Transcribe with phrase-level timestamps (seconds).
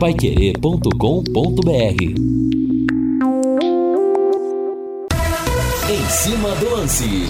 [0.00, 2.02] paiquerê.com.br
[5.90, 7.26] Em cima do lance.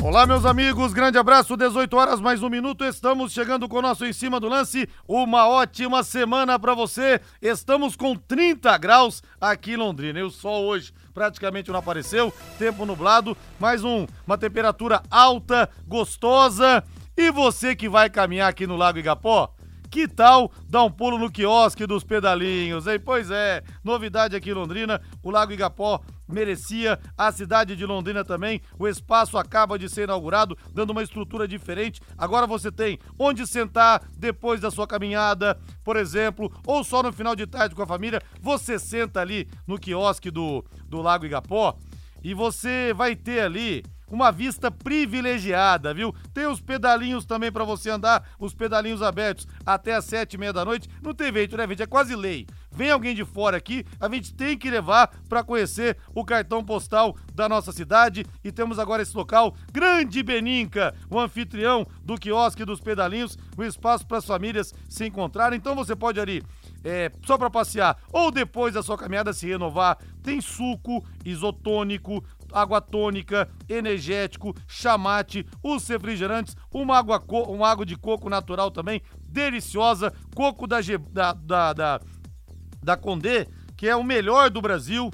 [0.00, 2.84] Olá, meus amigos, grande abraço, 18 horas mais um minuto.
[2.84, 4.88] Estamos chegando com o nosso Em Cima do Lance.
[5.08, 7.20] Uma ótima semana para você.
[7.42, 10.20] Estamos com 30 graus aqui em Londrina.
[10.20, 16.84] E o sol hoje praticamente não apareceu, tempo nublado, mais um, uma temperatura alta, gostosa.
[17.16, 19.52] E você que vai caminhar aqui no Lago Igapó,
[19.90, 23.00] que tal dar um pulo no quiosque dos pedalinhos, hein?
[23.04, 28.60] Pois é, novidade aqui em Londrina, o Lago Igapó merecia, a cidade de Londrina também.
[28.78, 32.00] O espaço acaba de ser inaugurado, dando uma estrutura diferente.
[32.16, 37.34] Agora você tem onde sentar depois da sua caminhada, por exemplo, ou só no final
[37.34, 38.20] de tarde com a família.
[38.40, 41.76] Você senta ali no quiosque do, do Lago Igapó
[42.22, 46.14] e você vai ter ali uma vista privilegiada, viu?
[46.32, 50.52] Tem os pedalinhos também para você andar, os pedalinhos abertos até as sete e meia
[50.52, 50.88] da noite.
[51.02, 51.82] Não tem jeito, né, gente?
[51.82, 52.46] É quase lei.
[52.70, 57.16] Vem alguém de fora aqui, a gente tem que levar para conhecer o cartão postal
[57.34, 58.24] da nossa cidade.
[58.44, 64.06] E temos agora esse local, Grande Beninca, o anfitrião do quiosque dos pedalinhos, o espaço
[64.06, 65.56] para as famílias se encontrarem.
[65.56, 66.42] Então você pode ali
[66.84, 69.98] é, só para passear ou depois da sua caminhada se renovar.
[70.22, 72.22] Tem suco isotônico,
[72.52, 80.12] água tônica, energético, chamate, os refrigerantes, uma água, uma água de coco natural também, deliciosa,
[80.34, 80.78] coco da,
[81.12, 82.00] da, da, da,
[82.82, 83.46] da Condé,
[83.76, 85.10] que é o melhor do Brasil.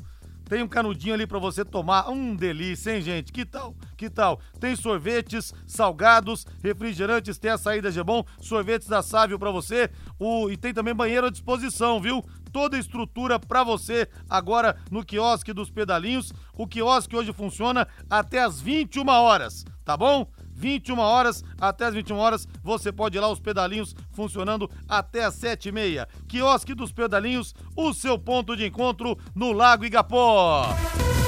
[0.48, 2.10] Tem um canudinho ali para você tomar.
[2.10, 3.32] Um delícia, hein, gente?
[3.32, 3.74] Que tal?
[3.96, 4.38] Que tal?
[4.60, 9.90] Tem sorvetes, salgados, refrigerantes, tem a saída Gebon, sorvetes da Sávio para você.
[10.18, 12.22] O, e tem também banheiro à disposição, viu?
[12.54, 16.32] Toda a estrutura para você agora no quiosque dos pedalinhos.
[16.56, 20.24] O quiosque hoje funciona até as 21 horas, tá bom?
[20.52, 22.46] 21 horas até as 21 horas.
[22.62, 26.08] Você pode ir lá, os pedalinhos funcionando até as 7 e meia.
[26.28, 30.68] Quiosque dos Pedalinhos, o seu ponto de encontro no Lago Igapó.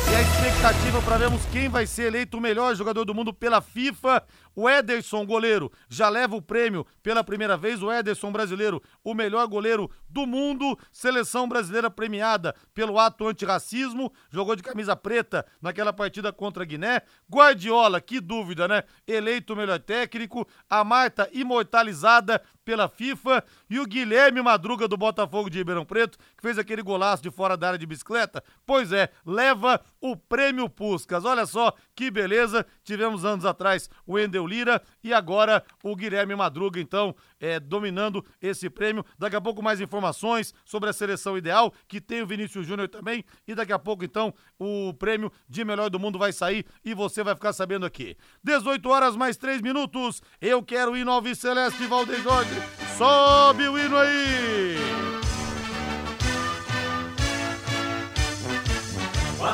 [0.09, 3.61] E a expectativa para vermos quem vai ser eleito o melhor jogador do mundo pela
[3.61, 4.23] FIFA.
[4.55, 7.83] O Ederson, goleiro, já leva o prêmio pela primeira vez.
[7.83, 10.79] O Ederson brasileiro, o melhor goleiro do mundo.
[10.93, 14.13] Seleção brasileira premiada pelo ato antirracismo.
[14.31, 17.03] Jogou de camisa preta naquela partida contra a Guiné.
[17.31, 18.85] Guardiola, que dúvida, né?
[19.07, 20.47] Eleito o melhor técnico.
[20.71, 23.45] A Marta, imortalizada pela FIFA.
[23.69, 27.57] E o Guilherme Madruga do Botafogo de Ribeirão Preto, que fez aquele golaço de fora
[27.57, 28.43] da área de bicicleta.
[28.65, 31.25] Pois é, leva o prêmio Puscas.
[31.25, 32.65] Olha só que beleza.
[32.85, 38.71] Tivemos anos atrás o Wendel Lira e agora o Guilherme Madruga, então, é, dominando esse
[38.71, 39.05] prêmio.
[39.19, 43.25] Daqui a pouco mais informações sobre a seleção ideal, que tem o Vinícius Júnior também.
[43.47, 47.25] E daqui a pouco, então, o prêmio de melhor do mundo vai sair e você
[47.25, 48.17] vai ficar sabendo aqui.
[48.45, 50.23] 18 horas mais 3 minutos.
[50.41, 52.55] Eu quero ir no Celeste Valdeir Jorge.
[52.97, 54.77] Sobe o hino aí!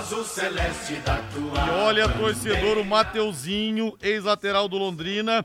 [0.02, 1.66] azul celeste da tua.
[1.66, 5.44] E olha, torcedor, o Mateuzinho, ex-lateral do Londrina,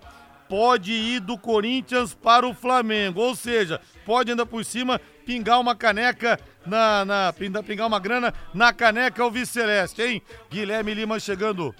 [0.49, 3.21] pode ir do Corinthians para o Flamengo.
[3.21, 7.05] Ou seja, pode ainda por cima pingar uma caneca na.
[7.05, 10.21] na pingar uma grana na caneca o Celeste, hein?
[10.49, 11.75] Guilherme Lima chegando.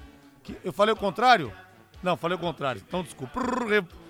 [0.63, 1.51] Eu falei o contrário?
[2.01, 2.81] Não, falei o contrário.
[2.85, 3.39] Então, desculpa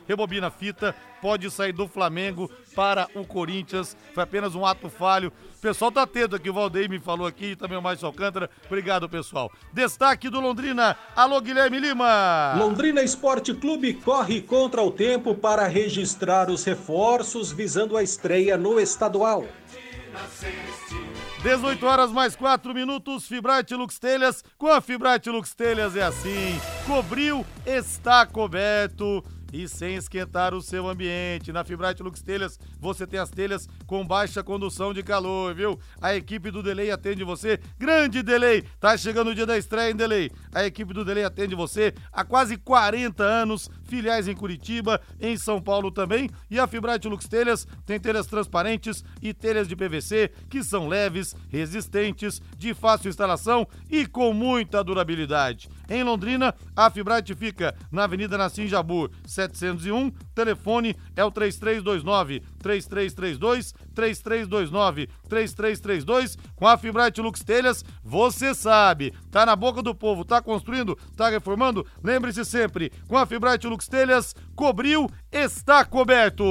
[0.07, 3.95] rebobina a fita, pode sair do Flamengo para o Corinthians.
[4.13, 5.31] Foi apenas um ato falho.
[5.57, 8.49] O pessoal tá atento aqui, o Valdeir me falou aqui, também o Márcio Alcântara.
[8.65, 9.51] Obrigado, pessoal.
[9.73, 10.95] Destaque do Londrina.
[11.15, 12.55] Alô, Guilherme Lima.
[12.57, 18.79] Londrina Esporte Clube corre contra o tempo para registrar os reforços visando a estreia no
[18.79, 19.45] estadual.
[21.43, 24.43] 18 horas mais 4 minutos, Fibrate Lux Telhas.
[24.57, 30.87] Com a Fibrate Lux Telhas é assim: cobriu, está coberto e sem esquentar o seu
[30.87, 31.51] ambiente.
[31.51, 35.79] Na Fibrate Lux Telhas, você tem as telhas com baixa condução de calor, viu?
[36.01, 37.59] A equipe do Delay atende você.
[37.77, 38.63] Grande Delay!
[38.79, 40.31] Tá chegando o dia da estreia em Delay.
[40.53, 45.61] A equipe do Delay atende você há quase 40 anos, filiais em Curitiba, em São
[45.61, 46.29] Paulo também.
[46.49, 51.35] E a Fibrate Lux Telhas tem telhas transparentes e telhas de PVC que são leves,
[51.49, 55.69] resistentes, de fácil instalação e com muita durabilidade.
[55.89, 60.11] Em Londrina, a Fibrate fica na Avenida Nassim Jabur, 701.
[60.35, 66.37] Telefone é o 3329 3332 3329 3332.
[66.55, 71.29] Com a Fibrate Lux Telhas, você sabe, tá na boca do povo, tá construindo, tá
[71.29, 71.85] reformando?
[72.03, 76.45] Lembre-se sempre, com a Fibrate Lux Telhas, cobriu, está coberto.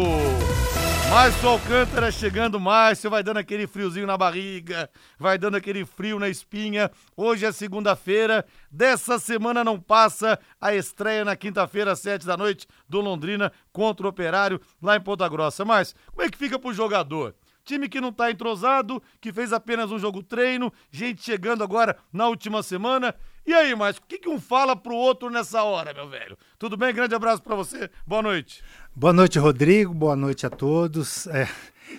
[1.17, 6.29] Márcio Alcântara chegando, Márcio, vai dando aquele friozinho na barriga, vai dando aquele frio na
[6.29, 6.91] espinha.
[7.17, 12.67] Hoje é segunda-feira, dessa semana não passa a estreia na quinta-feira, às sete da noite,
[12.87, 15.65] do Londrina contra o Operário, lá em Ponta Grossa.
[15.65, 17.35] Mas como é que fica pro jogador?
[17.65, 22.29] Time que não tá entrosado, que fez apenas um jogo treino, gente chegando agora na
[22.29, 23.15] última semana.
[23.47, 26.37] E aí, mas o que, que um fala pro outro nessa hora, meu velho?
[26.59, 26.93] Tudo bem?
[26.93, 27.89] Grande abraço para você.
[28.05, 28.61] Boa noite.
[28.95, 29.95] Boa noite, Rodrigo.
[29.95, 31.29] Boa noite a todos.
[31.29, 31.49] É,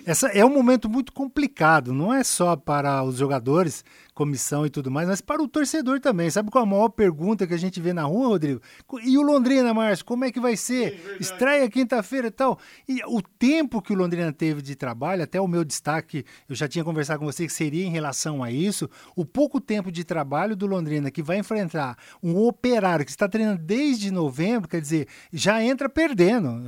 [0.04, 3.82] essa é um momento muito complicado, não é só para os jogadores,
[4.18, 6.28] comissão e tudo mais, mas para o torcedor também.
[6.28, 8.60] Sabe qual é a maior pergunta que a gente vê na rua, Rodrigo?
[9.04, 10.90] E o Londrina, Márcio, como é que vai ser?
[10.90, 12.58] Sim, Estreia quinta-feira e tal.
[12.88, 16.66] E o tempo que o Londrina teve de trabalho, até o meu destaque, eu já
[16.66, 20.56] tinha conversado com você que seria em relação a isso, o pouco tempo de trabalho
[20.56, 25.62] do Londrina que vai enfrentar um operário que está treinando desde novembro, quer dizer, já
[25.62, 26.60] entra perdendo.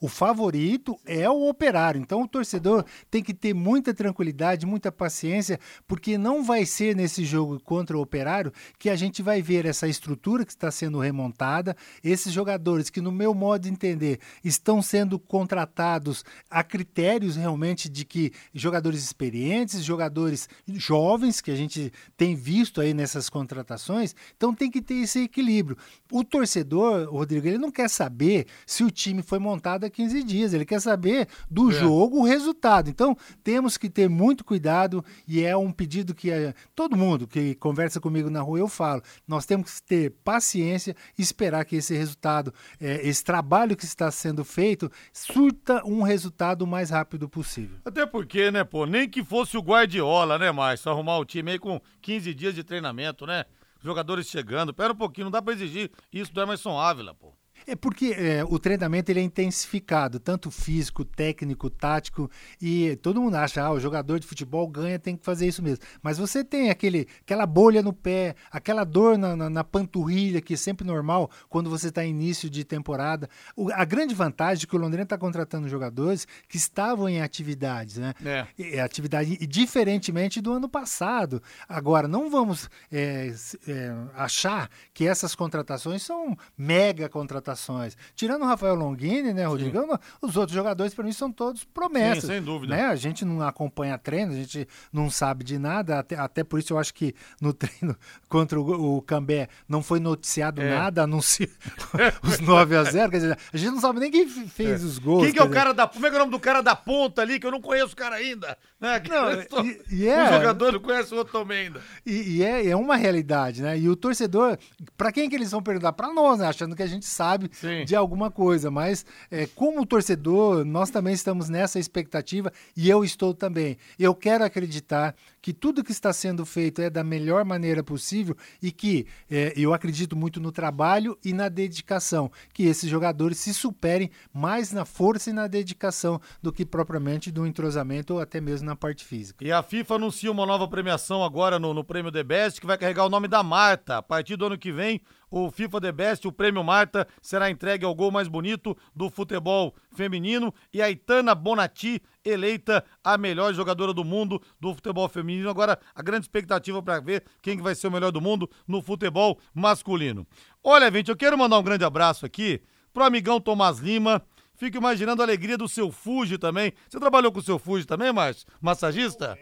[0.00, 2.00] O favorito é o operário.
[2.00, 5.58] Então o torcedor tem que ter muita tranquilidade, muita paciência,
[5.88, 9.64] porque não vai ser ser nesse jogo contra o Operário que a gente vai ver
[9.64, 14.82] essa estrutura que está sendo remontada, esses jogadores que, no meu modo de entender, estão
[14.82, 22.34] sendo contratados a critérios realmente de que jogadores experientes, jogadores jovens, que a gente tem
[22.34, 25.78] visto aí nessas contratações, então tem que ter esse equilíbrio.
[26.12, 30.52] O torcedor, Rodrigo, ele não quer saber se o time foi montado há 15 dias,
[30.52, 31.74] ele quer saber do é.
[31.74, 32.90] jogo o resultado.
[32.90, 36.30] Então temos que ter muito cuidado e é um pedido que
[36.74, 41.22] todo mundo que conversa comigo na rua, eu falo, nós temos que ter paciência e
[41.22, 46.66] esperar que esse resultado, é, esse trabalho que está sendo feito, surta um resultado o
[46.66, 47.78] mais rápido possível.
[47.84, 51.58] Até porque, né, pô, nem que fosse o Guardiola, né, Márcio, arrumar o time aí
[51.58, 53.44] com 15 dias de treinamento, né?
[53.82, 57.34] Jogadores chegando, pera um pouquinho, não dá pra exigir isso do Emerson Ávila, pô.
[57.66, 62.30] É porque é, o treinamento ele é intensificado, tanto físico, técnico, tático,
[62.60, 65.82] e todo mundo acha, ah, o jogador de futebol ganha, tem que fazer isso mesmo.
[66.02, 70.54] Mas você tem aquele, aquela bolha no pé, aquela dor na, na, na panturrilha, que
[70.54, 73.30] é sempre normal quando você está em início de temporada.
[73.56, 77.96] O, a grande vantagem é que o Londrina está contratando jogadores que estavam em atividades,
[77.96, 78.14] né?
[78.24, 78.46] É.
[78.58, 81.42] E, atividade, e diferentemente do ano passado.
[81.66, 83.32] Agora, não vamos é,
[83.66, 87.96] é, achar que essas contratações são mega contratações contratações.
[88.14, 89.80] Tirando o Rafael Longini, né, Rodrigo?
[89.80, 89.98] Sim.
[90.20, 92.24] Os outros jogadores, para mim, são todos promessas.
[92.24, 92.74] Sim, sem dúvida.
[92.76, 92.86] Né?
[92.86, 95.98] A gente não acompanha treino, a gente não sabe de nada.
[95.98, 97.96] Até, até por isso eu acho que no treino
[98.28, 100.74] contra o, o Cambé não foi noticiado é.
[100.74, 101.48] nada, anunciou
[102.22, 104.84] os 9 a 0 Quer dizer, a gente não sabe nem quem fez é.
[104.84, 105.24] os gols.
[105.24, 105.86] Quem que é o cara da.
[105.86, 107.92] Como é que é o nome do cara da ponta ali, que eu não conheço
[107.92, 108.58] o cara ainda?
[108.80, 109.02] Né?
[109.08, 111.80] Não, e, e é, um jogador não conhece o outro também ainda.
[112.04, 113.78] E, e é, é uma realidade, né?
[113.78, 114.58] E o torcedor,
[114.96, 115.92] para quem que eles vão perguntar?
[115.92, 116.48] Para nós, né?
[116.48, 117.84] Achando que a gente sabe sabe Sim.
[117.84, 118.70] de alguma coisa.
[118.70, 123.76] Mas, é, como torcedor, nós também estamos nessa expectativa e eu estou também.
[123.98, 128.72] Eu quero acreditar que tudo que está sendo feito é da melhor maneira possível e
[128.72, 134.10] que é, eu acredito muito no trabalho e na dedicação, que esses jogadores se superem
[134.32, 138.74] mais na força e na dedicação do que propriamente do entrosamento ou até mesmo na
[138.74, 139.44] parte física.
[139.44, 142.78] E a FIFA anuncia uma nova premiação agora no, no prêmio The Best que vai
[142.78, 143.98] carregar o nome da Marta.
[143.98, 145.00] A partir do ano que vem,
[145.30, 149.74] o FIFA The Best, o prêmio Marta, será entregue ao gol mais bonito do futebol
[149.94, 155.50] feminino e a Itana Bonatti eleita a melhor jogadora do mundo do futebol feminino.
[155.50, 159.38] Agora, a grande expectativa para ver quem vai ser o melhor do mundo no futebol
[159.54, 160.26] masculino.
[160.62, 162.62] Olha, gente, eu quero mandar um grande abraço aqui
[162.92, 164.22] pro amigão Tomás Lima.
[164.54, 166.72] Fico imaginando a alegria do seu Fuji também.
[166.88, 168.46] Você trabalhou com o seu Fuji também, Márcio?
[168.60, 169.36] Massagista?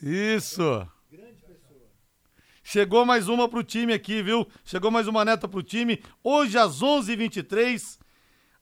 [0.00, 0.86] Isso.
[2.72, 4.46] Chegou mais uma pro time aqui, viu?
[4.64, 6.00] Chegou mais uma neta pro time.
[6.22, 7.98] Hoje às 11h23,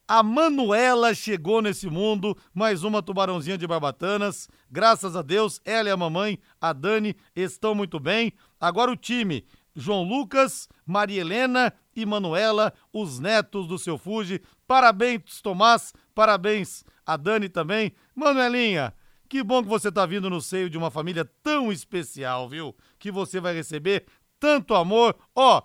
[0.08, 4.48] a Manuela chegou nesse mundo, mais uma tubarãozinha de barbatanas.
[4.70, 8.32] Graças a Deus, ela e a mamãe, a Dani, estão muito bem.
[8.58, 9.44] Agora o time,
[9.76, 14.40] João Lucas, Maria Helena e Manuela, os netos do seu Fuji.
[14.66, 17.92] Parabéns, Tomás, parabéns a Dani também.
[18.14, 18.94] Manuelinha,
[19.28, 22.74] que bom que você está vindo no seio de uma família tão especial, viu?
[22.98, 24.06] Que você vai receber
[24.40, 25.14] tanto amor.
[25.34, 25.62] Ó,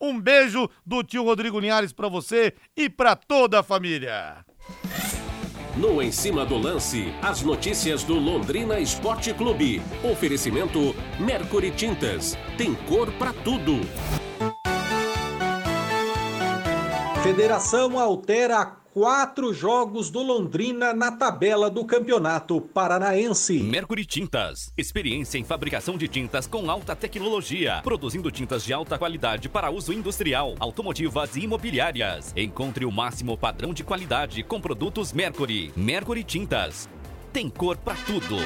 [0.00, 4.44] um beijo do tio Rodrigo Linhares para você e para toda a família.
[5.76, 9.82] No Em Cima do Lance, as notícias do Londrina Esporte Clube.
[10.08, 12.38] Oferecimento Mercury Tintas.
[12.56, 13.80] Tem cor para tudo.
[17.24, 23.60] Federação altera quatro jogos do Londrina na tabela do Campeonato Paranaense.
[23.60, 29.48] Mercury Tintas, experiência em fabricação de tintas com alta tecnologia, produzindo tintas de alta qualidade
[29.48, 32.30] para uso industrial, automotivas e imobiliárias.
[32.36, 35.72] Encontre o máximo padrão de qualidade com produtos Mercury.
[35.74, 36.90] Mercury Tintas.
[37.32, 38.36] Tem cor para tudo.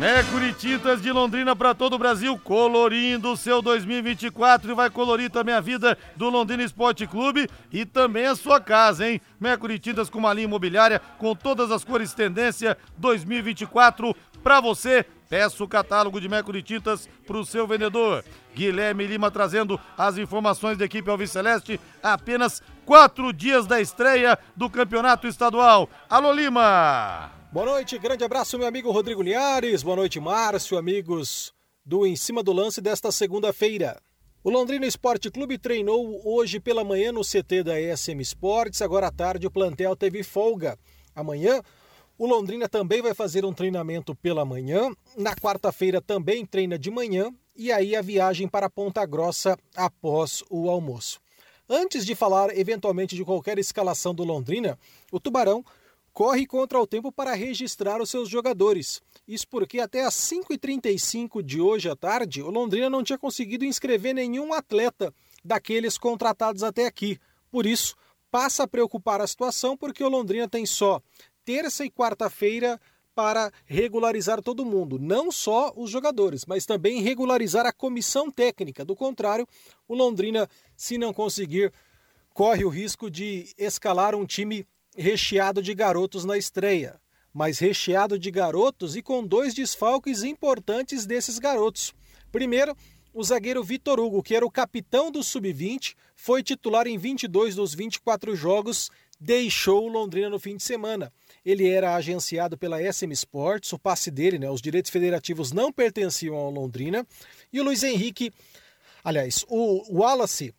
[0.00, 5.28] Mercury Tintas de Londrina para todo o Brasil, colorindo o seu 2024 e vai colorir
[5.28, 9.20] também a vida do Londrina Esporte Clube e também a sua casa, hein?
[9.38, 15.04] Mercury Tintas com uma linha imobiliária com todas as cores tendência 2024 para você.
[15.28, 18.24] Peça o catálogo de Mercury Tintas para o seu vendedor.
[18.54, 24.70] Guilherme Lima trazendo as informações da equipe Alves Celeste apenas quatro dias da estreia do
[24.70, 25.90] campeonato estadual.
[26.08, 27.39] Alô Lima!
[27.52, 29.82] Boa noite, grande abraço, meu amigo Rodrigo Linhares.
[29.82, 31.52] Boa noite, Márcio, amigos
[31.84, 34.00] do Em Cima do Lance desta segunda-feira.
[34.44, 38.80] O Londrina Esporte Clube treinou hoje pela manhã no CT da ESM Sports.
[38.80, 40.78] Agora à tarde o plantel teve folga.
[41.12, 41.60] Amanhã
[42.16, 44.88] o Londrina também vai fazer um treinamento pela manhã.
[45.16, 47.32] Na quarta-feira também treina de manhã.
[47.56, 51.18] E aí a viagem para Ponta Grossa após o almoço.
[51.68, 54.78] Antes de falar eventualmente de qualquer escalação do Londrina,
[55.10, 55.64] o Tubarão
[56.12, 59.00] corre contra o tempo para registrar os seus jogadores.
[59.26, 64.14] Isso porque até às 5h35 de hoje à tarde, o Londrina não tinha conseguido inscrever
[64.14, 65.12] nenhum atleta
[65.44, 67.18] daqueles contratados até aqui.
[67.50, 67.96] Por isso,
[68.30, 71.00] passa a preocupar a situação porque o Londrina tem só
[71.44, 72.80] terça e quarta-feira
[73.14, 78.84] para regularizar todo mundo, não só os jogadores, mas também regularizar a comissão técnica.
[78.84, 79.46] Do contrário,
[79.86, 81.72] o Londrina, se não conseguir,
[82.32, 84.66] corre o risco de escalar um time
[84.96, 87.00] recheado de garotos na estreia,
[87.32, 91.94] mas recheado de garotos e com dois desfalques importantes desses garotos.
[92.32, 92.76] Primeiro,
[93.12, 97.74] o zagueiro Vitor Hugo, que era o capitão do sub-20, foi titular em 22 dos
[97.74, 101.12] 24 jogos, deixou o Londrina no fim de semana.
[101.44, 106.36] Ele era agenciado pela SM Sports, o passe dele, né, os direitos federativos não pertenciam
[106.36, 107.06] ao Londrina.
[107.52, 108.32] E o Luiz Henrique,
[109.02, 110.54] aliás, o Wallace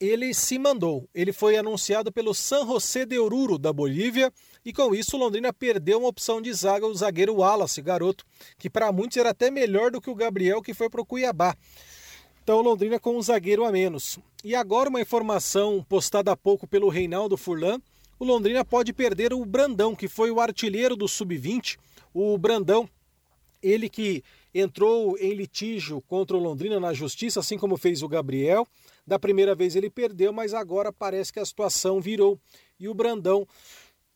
[0.00, 1.08] ele se mandou.
[1.14, 4.32] Ele foi anunciado pelo San José de Oruro, da Bolívia,
[4.64, 8.24] e com isso Londrina perdeu uma opção de zaga, o zagueiro Wallace, garoto,
[8.58, 11.56] que para muitos era até melhor do que o Gabriel, que foi para o Cuiabá.
[12.42, 14.18] Então Londrina com um zagueiro a menos.
[14.42, 17.80] E agora uma informação postada há pouco pelo Reinaldo Furlan,
[18.18, 21.76] o Londrina pode perder o Brandão, que foi o artilheiro do Sub-20.
[22.12, 22.88] O Brandão,
[23.62, 24.22] ele que
[24.54, 28.66] entrou em litígio contra o Londrina na justiça, assim como fez o Gabriel.
[29.06, 32.38] Da primeira vez ele perdeu, mas agora parece que a situação virou.
[32.78, 33.46] E o Brandão,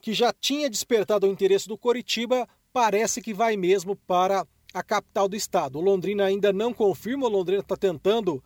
[0.01, 5.29] que já tinha despertado o interesse do Coritiba, parece que vai mesmo para a capital
[5.29, 5.79] do estado.
[5.79, 8.43] O Londrina ainda não confirma, o Londrina está tentando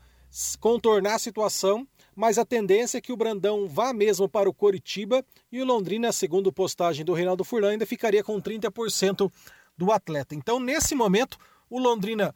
[0.60, 5.24] contornar a situação, mas a tendência é que o Brandão vá mesmo para o Coritiba
[5.50, 9.30] e o Londrina, segundo postagem do Reinaldo Furlan, ainda ficaria com 30%
[9.76, 10.34] do atleta.
[10.34, 12.34] Então, nesse momento, o Londrina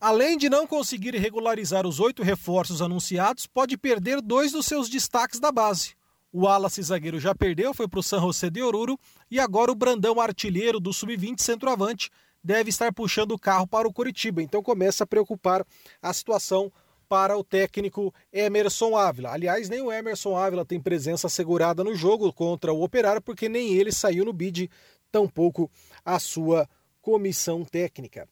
[0.00, 5.38] além de não conseguir regularizar os oito reforços anunciados, pode perder dois dos seus destaques
[5.38, 5.94] da base.
[6.32, 8.98] O Wallace zagueiro já perdeu, foi para o San José de Oruro,
[9.30, 12.08] e agora o Brandão artilheiro do Sub-20 centroavante
[12.42, 14.42] deve estar puxando o carro para o Curitiba.
[14.42, 15.66] Então começa a preocupar
[16.00, 16.72] a situação
[17.08, 19.32] para o técnico Emerson Ávila.
[19.32, 23.74] Aliás, nem o Emerson Ávila tem presença assegurada no jogo contra o Operário, porque nem
[23.74, 24.70] ele saiu no bid,
[25.10, 25.68] tampouco
[26.04, 26.68] a sua
[27.02, 28.28] comissão técnica.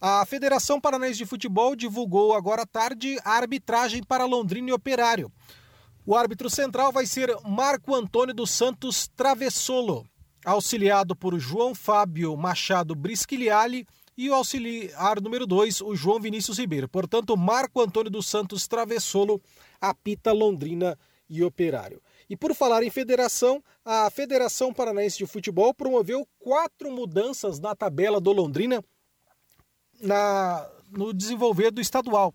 [0.00, 5.32] A Federação Paranaense de Futebol divulgou agora à tarde a arbitragem para Londrina e Operário.
[6.06, 10.06] O árbitro central vai ser Marco Antônio dos Santos Travessolo,
[10.44, 13.84] auxiliado por João Fábio Machado Brisquiliali
[14.16, 16.88] e o auxiliar número 2, o João Vinícius Ribeiro.
[16.88, 19.42] Portanto, Marco Antônio dos Santos Travessolo
[19.80, 20.96] apita Londrina
[21.28, 22.00] e Operário.
[22.30, 28.20] E por falar em federação, a Federação Paranaense de Futebol promoveu quatro mudanças na tabela
[28.20, 28.80] do Londrina
[30.00, 32.34] na, no desenvolver do estadual.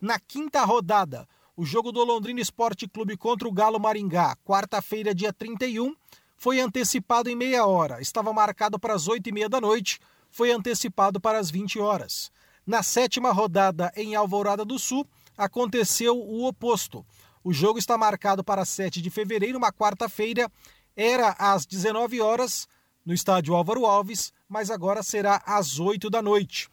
[0.00, 5.32] Na quinta rodada, o jogo do Londrina Esporte Clube contra o Galo Maringá, quarta-feira, dia
[5.32, 5.94] 31,
[6.36, 8.00] foi antecipado em meia hora.
[8.00, 12.30] Estava marcado para as oito e meia da noite, foi antecipado para as 20 horas.
[12.66, 15.06] Na sétima rodada, em Alvorada do Sul,
[15.36, 17.04] aconteceu o oposto.
[17.42, 20.50] O jogo está marcado para 7 de fevereiro, uma quarta-feira,
[20.96, 22.66] era às 19 horas,
[23.04, 26.68] no estádio Álvaro Alves, mas agora será às 8 da noite.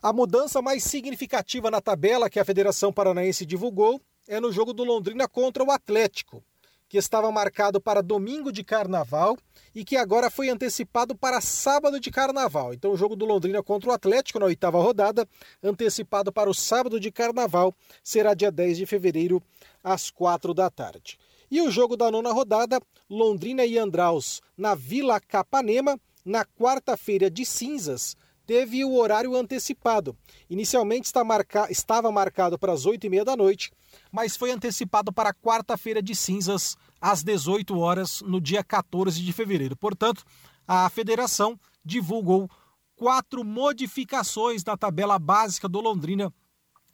[0.00, 4.84] A mudança mais significativa na tabela que a Federação Paranaense divulgou é no jogo do
[4.84, 6.40] Londrina contra o Atlético,
[6.88, 9.36] que estava marcado para domingo de carnaval
[9.74, 12.72] e que agora foi antecipado para sábado de carnaval.
[12.72, 15.28] Então, o jogo do Londrina contra o Atlético na oitava rodada,
[15.60, 19.42] antecipado para o sábado de carnaval, será dia 10 de fevereiro,
[19.82, 21.18] às quatro da tarde.
[21.50, 27.44] E o jogo da nona rodada, Londrina e Andraus na Vila Capanema, na quarta-feira de
[27.44, 28.14] cinzas,
[28.48, 30.16] teve o horário antecipado.
[30.48, 31.70] Inicialmente marca...
[31.70, 33.70] estava marcado para as 8h30 da noite,
[34.10, 39.76] mas foi antecipado para quarta-feira de cinzas, às 18 horas, no dia 14 de fevereiro.
[39.76, 40.24] Portanto,
[40.66, 42.48] a federação divulgou
[42.96, 46.32] quatro modificações na tabela básica do Londrina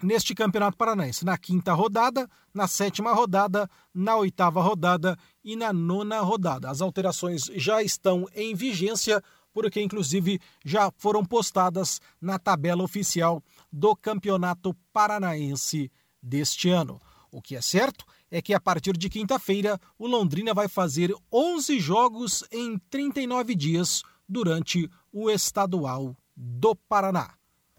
[0.03, 1.25] neste Campeonato Paranaense.
[1.25, 6.69] Na quinta rodada, na sétima rodada, na oitava rodada e na nona rodada.
[6.69, 9.23] As alterações já estão em vigência,
[9.55, 13.43] porque inclusive já foram postadas na tabela oficial
[13.73, 17.01] do Campeonato Paranaense deste ano.
[17.31, 21.79] O que é certo é que a partir de quinta-feira, o Londrina vai fazer 11
[21.79, 27.35] jogos em 39 dias durante o estadual do Paraná.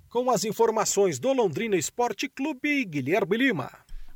[0.09, 3.69] Com as informações do Londrina Esporte Clube, Guilherme Lima.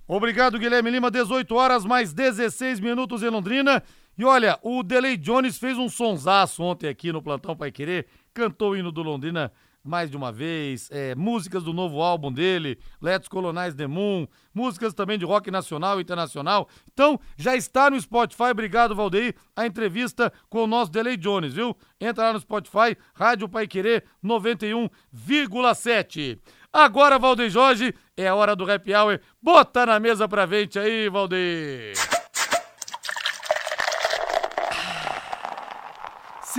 [0.08, 1.12] Obrigado, Guilherme Lima.
[1.12, 3.84] 18 horas mais 16 minutos em Londrina.
[4.20, 8.72] E olha, o Delay Jones fez um sonsaço ontem aqui no Plantão Pai Querer, cantou
[8.72, 9.50] o hino do Londrina
[9.82, 14.94] mais de uma vez, é, músicas do novo álbum dele, Let's Colonize the Moon, músicas
[14.94, 16.68] também de rock nacional e internacional.
[16.92, 21.74] Então, já está no Spotify, obrigado Valdeir, a entrevista com o nosso Delay Jones, viu?
[21.98, 26.38] Entra lá no Spotify, Rádio Pai Querer 91,7.
[26.74, 29.22] Agora, Valdeir Jorge, é a hora do Happy Hour.
[29.42, 31.94] Bota na mesa pra frente aí, Valdeir.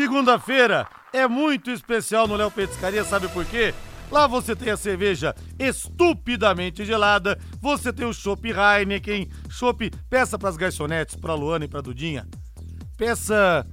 [0.00, 3.74] Segunda-feira, é muito especial no Léo Petiscaria, sabe por quê?
[4.10, 10.56] Lá você tem a cerveja estupidamente gelada, você tem o chopp Heineken, chopp, peça pras
[10.56, 12.26] garçonetes, pra Luana e pra Dudinha.
[12.96, 13.66] Peça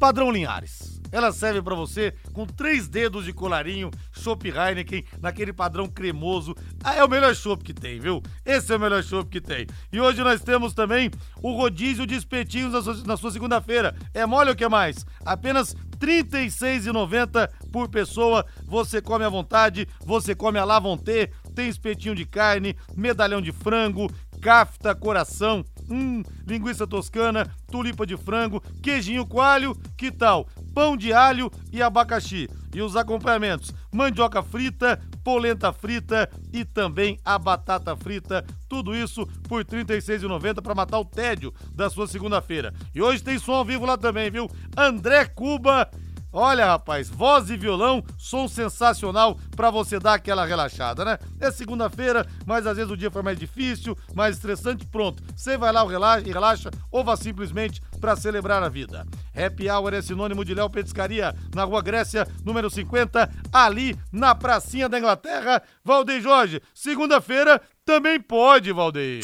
[0.00, 0.93] padrão Linhares.
[1.14, 6.56] Ela serve para você com três dedos de colarinho, chopp Heineken, naquele padrão cremoso.
[6.82, 8.20] Ah, é o melhor chopp que tem, viu?
[8.44, 9.64] Esse é o melhor chopp que tem.
[9.92, 13.94] E hoje nós temos também o rodízio de espetinhos na sua, na sua segunda-feira.
[14.12, 15.06] É mole ou que mais?
[15.24, 18.44] Apenas R$ 36,90 por pessoa.
[18.64, 24.10] Você come à vontade, você come à vontade, tem espetinho de carne, medalhão de frango,
[24.44, 30.46] cafta, coração, hum, linguiça toscana, tulipa de frango, queijinho coalho, que tal?
[30.74, 32.48] Pão de alho e abacaxi.
[32.74, 38.44] E os acompanhamentos: mandioca frita, polenta frita e também a batata frita.
[38.68, 42.74] Tudo isso por R$ 36,90 para matar o tédio da sua segunda-feira.
[42.92, 44.50] E hoje tem som ao vivo lá também, viu?
[44.76, 45.88] André Cuba
[46.36, 51.16] Olha, rapaz, voz e violão, som sensacional para você dar aquela relaxada, né?
[51.40, 55.22] É segunda-feira, mas às vezes o dia foi mais difícil, mais estressante, pronto.
[55.36, 55.84] Você vai lá
[56.18, 59.06] e relaxa, ou vá simplesmente para celebrar a vida.
[59.32, 64.88] Happy Hour é sinônimo de Léo Petiscaria, na Rua Grécia, número 50, ali na pracinha
[64.88, 65.62] da Inglaterra.
[65.84, 69.22] Valdeir Jorge, segunda-feira também pode, Valdeir.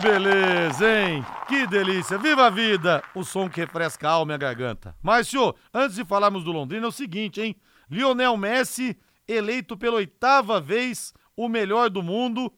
[0.00, 1.24] Beleza, hein?
[1.46, 2.16] Que delícia!
[2.16, 3.02] Viva a vida!
[3.14, 4.96] O som que refresca a alma e a garganta.
[5.02, 7.56] Mas, senhor, antes de falarmos do Londrina, é o seguinte, hein?
[7.90, 12.52] Lionel Messi, eleito pela oitava vez o melhor do mundo,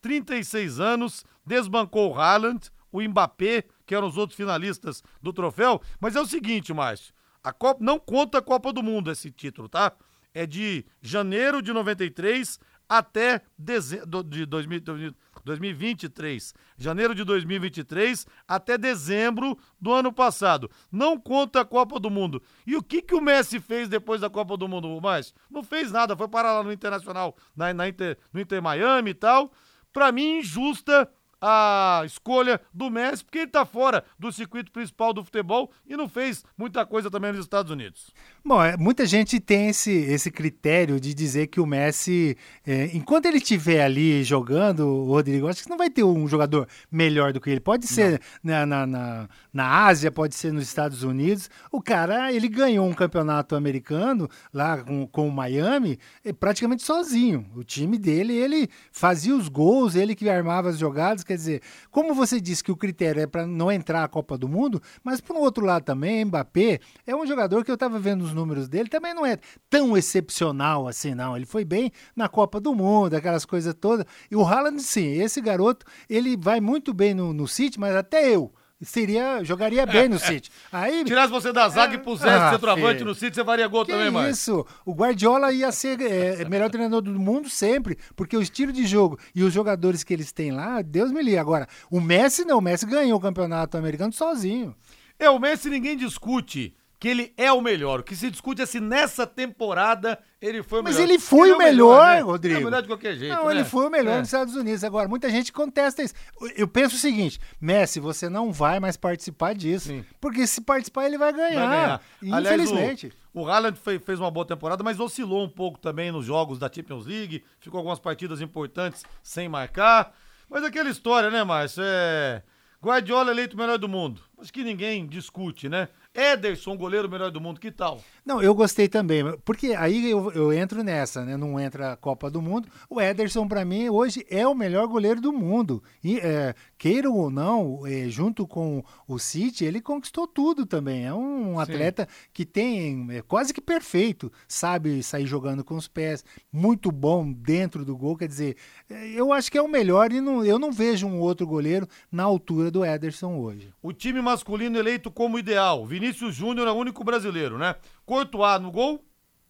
[0.00, 5.80] 36 anos, desbancou o Haaland, o Mbappé, que eram os outros finalistas do troféu.
[6.00, 7.12] Mas é o seguinte, Márcio,
[7.44, 9.92] a Copa não conta a Copa do Mundo esse título, tá?
[10.34, 12.58] É de janeiro de 93
[12.98, 20.70] até dezembro de 2000, 2023, janeiro de 2023 até dezembro do ano passado.
[20.90, 22.42] Não conta a Copa do Mundo.
[22.66, 25.32] E o que que o Messi fez depois da Copa do Mundo, mais?
[25.50, 29.14] Não fez nada, foi parar lá no Internacional, na, na Inter, no Inter Miami e
[29.14, 29.50] tal.
[29.90, 31.10] Pra mim, injusta
[31.42, 36.08] a escolha do Messi, porque ele tá fora do circuito principal do futebol e não
[36.08, 38.12] fez muita coisa também nos Estados Unidos.
[38.44, 43.26] Bom, é, muita gente tem esse, esse critério de dizer que o Messi, é, enquanto
[43.26, 47.40] ele estiver ali jogando, o Rodrigo, acho que não vai ter um jogador melhor do
[47.40, 47.60] que ele.
[47.60, 51.50] Pode ser na, na, na, na, Ásia, pode ser nos Estados Unidos.
[51.70, 57.46] O cara, ele ganhou um campeonato americano lá com, com o Miami é, praticamente sozinho.
[57.56, 62.12] O time dele, ele fazia os gols, ele que armava as jogadas Quer dizer, como
[62.12, 65.34] você disse que o critério é para não entrar a Copa do Mundo, mas por
[65.34, 68.90] um outro lado também, Mbappé é um jogador que eu estava vendo os números dele,
[68.90, 69.38] também não é
[69.70, 71.34] tão excepcional assim, não.
[71.34, 74.04] Ele foi bem na Copa do Mundo, aquelas coisas todas.
[74.30, 78.28] E o Haaland, sim, esse garoto, ele vai muito bem no, no City, mas até
[78.28, 80.50] eu seria jogaria bem no City.
[80.72, 83.06] Aí tirasse você da zaga é, e pusesse ah, centroavante filho.
[83.06, 84.38] no City, você faria gol que também, mais.
[84.38, 88.86] Isso, o Guardiola ia ser é, melhor treinador do mundo sempre, porque o estilo de
[88.86, 91.38] jogo e os jogadores que eles têm lá, Deus me livre.
[91.38, 94.74] Agora, o Messi não, o Messi ganhou o campeonato americano sozinho.
[95.18, 97.98] É, o Messi ninguém discute que ele é o melhor.
[97.98, 101.08] O que se discute é se nessa temporada ele foi o Mas melhor.
[101.08, 102.20] Mas ele foi ele o melhor, melhor né?
[102.20, 102.54] Rodrigo.
[102.54, 103.34] É o melhor de qualquer jeito.
[103.34, 103.54] Não, né?
[103.54, 104.18] ele foi o melhor é.
[104.20, 104.84] nos Estados Unidos.
[104.84, 106.14] Agora, muita gente contesta isso.
[106.56, 109.88] Eu penso o seguinte: Messi, você não vai mais participar disso.
[109.88, 110.04] Sim.
[110.20, 111.68] Porque se participar, ele vai ganhar.
[111.68, 112.00] Vai ganhar.
[112.22, 113.06] Infelizmente.
[113.06, 116.56] Aliás, o, o Haaland fez uma boa temporada, mas oscilou um pouco também nos jogos
[116.56, 117.42] da Champions League.
[117.58, 120.14] Ficou algumas partidas importantes sem marcar.
[120.48, 121.82] Mas aquela história, né, Márcio?
[121.84, 122.44] É.
[122.80, 124.20] Guardiola eleito o melhor do mundo.
[124.40, 125.88] Acho que ninguém discute, né?
[126.14, 128.02] Ederson, goleiro melhor do mundo, que tal?
[128.24, 131.36] Não, eu gostei também, porque aí eu, eu entro nessa, né?
[131.36, 132.68] Não entra a Copa do Mundo.
[132.88, 135.82] O Ederson, para mim, hoje é o melhor goleiro do mundo.
[136.04, 141.04] E é, queiram ou não, é, junto com o City, ele conquistou tudo também.
[141.04, 146.24] É um atleta que tem é, quase que perfeito, sabe sair jogando com os pés,
[146.52, 148.16] muito bom dentro do gol.
[148.16, 148.56] Quer dizer,
[148.88, 151.88] é, eu acho que é o melhor e não, eu não vejo um outro goleiro
[152.10, 153.74] na altura do Ederson hoje.
[153.82, 155.84] O time masculino eleito como ideal.
[155.84, 157.74] Vinícius Júnior é o único brasileiro, né?
[158.12, 159.02] Courtois no gol,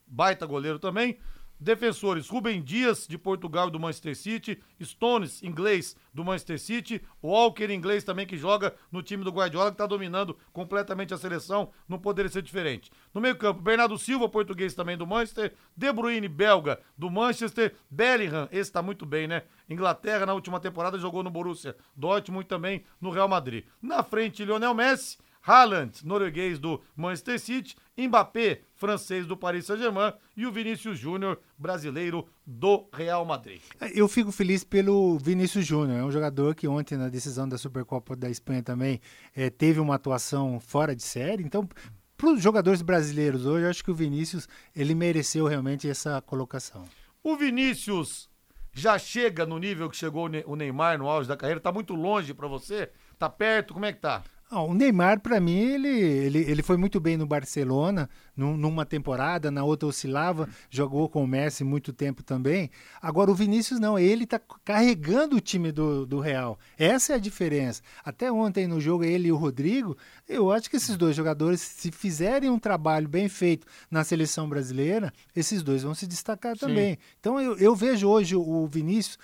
[0.07, 1.18] baita goleiro também.
[1.59, 8.05] Defensores, Rubem Dias, de Portugal do Manchester City, Stones, inglês, do Manchester City, Walker, inglês
[8.05, 12.31] também, que joga no time do Guardiola, que está dominando completamente a seleção, não poderia
[12.31, 12.88] ser diferente.
[13.12, 18.48] No meio campo, Bernardo Silva, português também do Manchester, De Bruyne, belga, do Manchester, Bellingham,
[18.53, 19.42] esse está muito bem, né?
[19.68, 23.64] Inglaterra, na última temporada, jogou no Borussia Dortmund também no Real Madrid.
[23.81, 30.46] Na frente, Lionel Messi, Haaland, norueguês do Manchester City, Mbappé, francês do Paris Saint-Germain e
[30.46, 33.61] o Vinícius Júnior, brasileiro do Real Madrid.
[33.94, 38.14] Eu fico feliz pelo Vinícius Júnior, é um jogador que ontem na decisão da Supercopa
[38.14, 39.00] da Espanha também
[39.35, 41.68] é, teve uma atuação fora de série, então
[42.16, 46.85] para os jogadores brasileiros hoje, eu acho que o Vinícius ele mereceu realmente essa colocação.
[47.20, 48.31] O Vinícius
[48.72, 51.61] já chega no nível que chegou o Neymar no auge da carreira?
[51.61, 52.90] Tá muito longe para você?
[53.18, 53.74] Tá perto?
[53.74, 54.22] Como é que tá?
[54.55, 58.85] Ah, o Neymar, para mim, ele, ele, ele foi muito bem no Barcelona, num, numa
[58.85, 62.71] temporada, na outra oscilava, jogou com o Messi muito tempo também.
[63.01, 66.59] Agora, o Vinícius não, ele está carregando o time do, do Real.
[66.77, 67.81] Essa é a diferença.
[68.05, 69.97] Até ontem no jogo, ele e o Rodrigo,
[70.29, 75.11] eu acho que esses dois jogadores, se fizerem um trabalho bem feito na seleção brasileira,
[75.35, 76.67] esses dois vão se destacar Sim.
[76.67, 76.99] também.
[77.19, 79.19] Então, eu, eu vejo hoje o Vinícius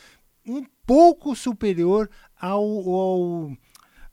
[0.46, 2.08] um pouco superior
[2.40, 3.52] ao, ao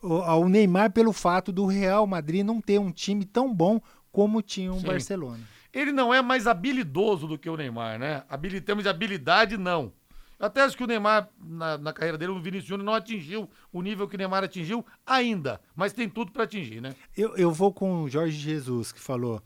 [0.02, 3.82] ao Neymar pelo fato do Real Madrid não ter um time tão bom
[4.12, 5.44] como tinha o um Barcelona.
[5.74, 8.24] Ele não é mais habilidoso do que o Neymar, né?
[8.66, 9.92] Temos de habilidade, não.
[10.40, 13.50] Eu até acho que o Neymar, na, na carreira dele, o Vinícius Júnior não atingiu
[13.72, 16.94] o nível que o Neymar atingiu ainda, mas tem tudo para atingir, né?
[17.16, 19.42] Eu, eu vou com o Jorge Jesus, que falou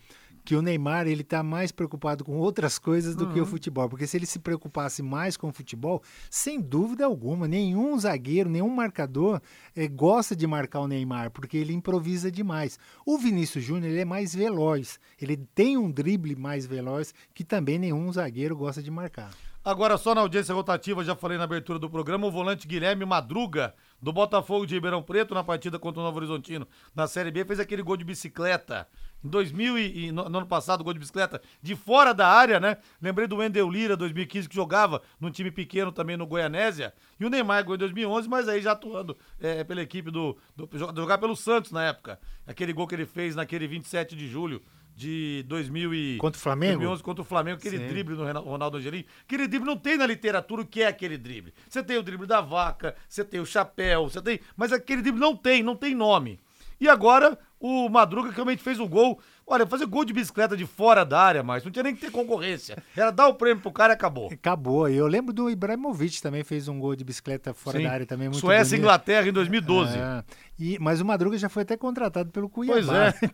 [0.50, 3.34] que o Neymar ele está mais preocupado com outras coisas do uhum.
[3.34, 3.50] que o uhum.
[3.50, 8.50] futebol, porque se ele se preocupasse mais com o futebol, sem dúvida alguma, nenhum zagueiro,
[8.50, 9.40] nenhum marcador
[9.76, 12.80] é, gosta de marcar o Neymar, porque ele improvisa demais.
[13.06, 17.78] O Vinícius Júnior ele é mais veloz, ele tem um drible mais veloz que também
[17.78, 19.30] nenhum zagueiro gosta de marcar.
[19.64, 23.76] Agora, só na audiência rotativa, já falei na abertura do programa, o volante Guilherme Madruga,
[24.02, 27.60] do Botafogo de Ribeirão Preto, na partida contra o Novo Horizontino, na Série B, fez
[27.60, 28.88] aquele gol de bicicleta.
[29.24, 32.60] Em 2000 e, e no, no, ano passado, gol de bicicleta de fora da área,
[32.60, 32.78] né?
[33.02, 36.94] Lembrei do Wendel Lira, 2015, que jogava num time pequeno também no Goianésia.
[37.20, 40.70] E o Neymar gol em 2011, mas aí já atuando é, pela equipe do, do,
[40.78, 42.20] Jogar pelo Santos na época.
[42.48, 44.62] Aquele gol que ele fez naquele 27 de julho
[44.96, 46.18] de 2000 e...
[46.18, 46.74] Contra o Flamengo?
[46.74, 47.88] 2011, contra o Flamengo, aquele Sim.
[47.88, 49.06] drible no Ronaldo Angelim.
[49.24, 51.54] Aquele drible não tem na literatura o que é aquele drible.
[51.70, 54.40] Você tem o drible da vaca, você tem o chapéu, você tem...
[54.58, 56.40] Mas aquele drible não tem, não tem nome.
[56.82, 59.20] E agora o Madruga que realmente fez o gol
[59.52, 62.12] Olha, fazer gol de bicicleta de fora da área, mas não tinha nem que ter
[62.12, 62.78] concorrência.
[62.96, 64.30] Era dar o prêmio pro cara e acabou.
[64.32, 64.88] Acabou.
[64.88, 67.86] Eu lembro do Ibrahimovic também fez um gol de bicicleta fora Sim.
[67.86, 68.30] da área também.
[68.30, 69.98] Muito Suécia e Inglaterra em 2012.
[69.98, 70.24] É.
[70.60, 72.76] E, mas o Madruga já foi até contratado pelo Cuiabá.
[72.76, 73.14] Pois é.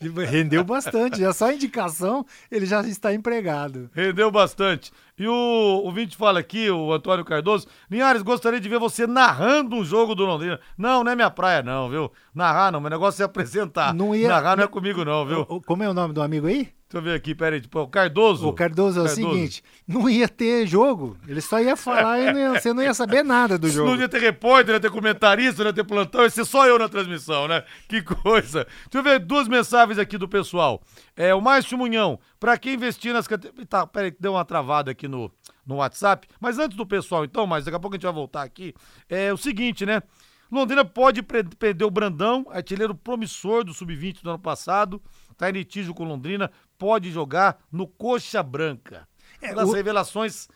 [0.00, 1.18] Então, rendeu bastante.
[1.18, 3.90] Já só a indicação, ele já está empregado.
[3.92, 4.92] Rendeu bastante.
[5.18, 9.74] E o, o Vinte fala aqui, o Antônio Cardoso, Linhares, gostaria de ver você narrando
[9.74, 10.60] um jogo do Londrina.
[10.76, 12.12] Não, não é minha praia não, viu?
[12.32, 13.57] Narrar não, meu negócio é apresentar.
[13.94, 15.44] Não ia, Narrar não é comigo não, viu?
[15.66, 16.68] Como é o nome do amigo aí?
[16.90, 18.48] Deixa eu ver aqui, peraí, tipo, o Cardoso.
[18.48, 19.30] O Cardoso é o Cardoso.
[19.30, 22.94] seguinte, não ia ter jogo, ele só ia falar e não ia, você não ia
[22.94, 23.90] saber nada do jogo.
[23.90, 26.66] Não ia ter repórter, não ia ter comentarista, não ia ter plantão, ia ser só
[26.66, 27.62] eu na transmissão, né?
[27.86, 28.66] Que coisa.
[28.90, 30.80] Deixa eu ver duas mensagens aqui do pessoal.
[31.14, 33.28] É, o Márcio Munhão, pra quem investir nas.
[33.68, 35.30] Tá, peraí, deu uma travada aqui no,
[35.66, 36.26] no WhatsApp.
[36.40, 38.72] Mas antes do pessoal, então, mas daqui a pouco a gente vai voltar aqui.
[39.10, 40.02] É o seguinte, né?
[40.50, 45.02] Londrina pode perder o Brandão, artilheiro promissor do Sub-20 do ano passado
[45.38, 49.08] tá em litígio com Londrina, pode jogar no Coxa Branca.
[49.40, 49.72] É, das o...
[49.72, 50.48] revelações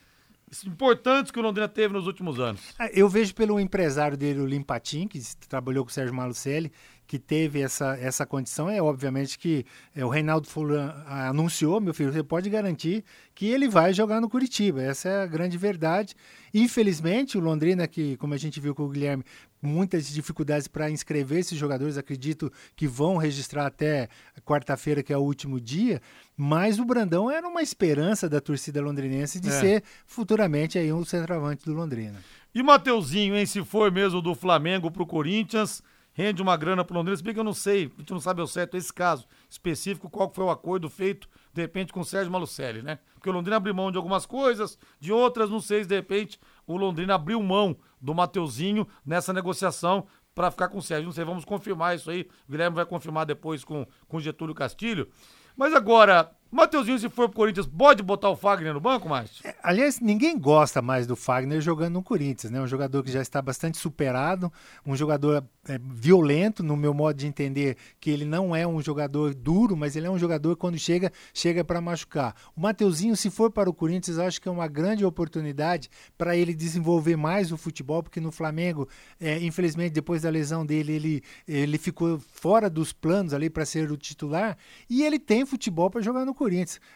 [0.66, 2.60] importantes que o Londrina teve nos últimos anos.
[2.78, 6.72] É, eu vejo pelo empresário dele, o Limpatim, que trabalhou com o Sérgio Malucelli,
[7.12, 8.70] que teve essa, essa condição.
[8.70, 13.68] É obviamente que é, o Reinaldo Fulan anunciou, meu filho, você pode garantir que ele
[13.68, 14.82] vai jogar no Curitiba.
[14.82, 16.14] Essa é a grande verdade.
[16.54, 19.22] Infelizmente, o Londrina, que, como a gente viu com o Guilherme,
[19.60, 24.08] muitas dificuldades para inscrever esses jogadores, acredito que vão registrar até
[24.42, 26.00] quarta-feira, que é o último dia,
[26.34, 29.60] mas o Brandão era uma esperança da torcida londrinense de é.
[29.60, 32.24] ser futuramente aí um centroavante do Londrina.
[32.54, 36.94] E Mateuzinho, hein, se for mesmo do Flamengo para o Corinthians, rende uma grana pro
[36.94, 39.26] Londrina, se bem que eu não sei, a gente não sabe ao certo esse caso
[39.48, 42.98] específico, qual foi o acordo feito, de repente, com o Sérgio Malucelli, né?
[43.14, 46.38] Porque o Londrina abriu mão de algumas coisas, de outras, não sei se de repente
[46.66, 51.06] o Londrina abriu mão do Mateuzinho nessa negociação para ficar com o Sérgio.
[51.06, 52.28] Não sei, vamos confirmar isso aí.
[52.48, 55.08] O Guilherme vai confirmar depois com, com o Getúlio Castilho.
[55.56, 59.40] Mas agora, Mateuzinho, se for pro Corinthians, pode botar o Fagner no banco, Márcio?
[59.42, 62.60] É, aliás, ninguém gosta mais do Fagner jogando no Corinthians, né?
[62.60, 64.52] Um jogador que já está bastante superado,
[64.84, 69.34] um jogador é, violento, no meu modo de entender, que ele não é um jogador
[69.34, 72.36] duro, mas ele é um jogador quando chega, chega para machucar.
[72.54, 75.88] O Mateuzinho, se for para o Corinthians, acho que é uma grande oportunidade
[76.18, 78.86] para ele desenvolver mais o futebol, porque no Flamengo,
[79.18, 83.90] é, infelizmente, depois da lesão dele, ele, ele ficou fora dos planos ali para ser
[83.90, 84.58] o titular,
[84.90, 86.41] e ele tem futebol para jogar no Corinthians.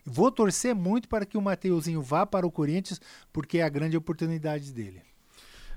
[0.04, 3.00] Vou torcer muito para que o Mateuzinho vá para o Corinthians,
[3.32, 5.02] porque é a grande oportunidade dele.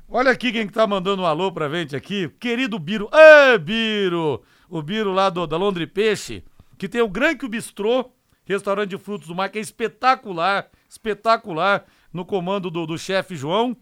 [0.08, 2.30] Olha aqui quem tá mandando um alô pra gente aqui.
[2.40, 3.08] Querido Biro.
[3.14, 4.42] Ê, Biro!
[4.68, 6.44] O Biro lá do, da Londre Peixe,
[6.80, 8.12] que tem o Granque Bistrô,
[8.44, 13.78] restaurante de frutos do mar, que é espetacular, espetacular, no comando do, do chefe João.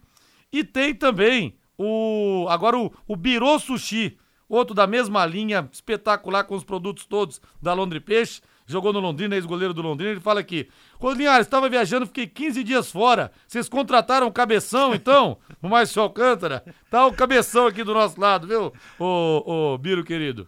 [0.52, 4.18] E tem também o, agora o, o Birô Sushi,
[4.50, 9.36] outro da mesma linha, espetacular com os produtos todos da Londre Peixe jogou no Londrina,
[9.36, 13.32] ex-goleiro do Londrina, ele fala aqui: Rodinhares, estava viajando, fiquei 15 dias fora.
[13.48, 15.38] Vocês contrataram o cabeção, então?
[15.64, 16.64] o Márcio Alcântara?
[16.92, 20.48] Tá o cabeção aqui do nosso lado, viu, ô, ô Biro querido?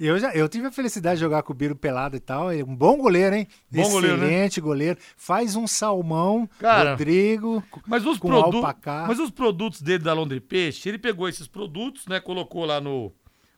[0.00, 2.52] Eu, já, eu tive a felicidade de jogar com o Biro pelado e tal.
[2.52, 3.48] É um bom goleiro, hein?
[3.68, 4.48] Bom Excelente goleiro, né?
[4.60, 4.98] goleiro.
[5.16, 9.06] Faz um salmão, Cara, Rodrigo, Mas os, com produ alpacá.
[9.08, 12.20] mas os produtos dele da Londre Peixe, ele pegou esses produtos, né?
[12.20, 13.12] Colocou lá no,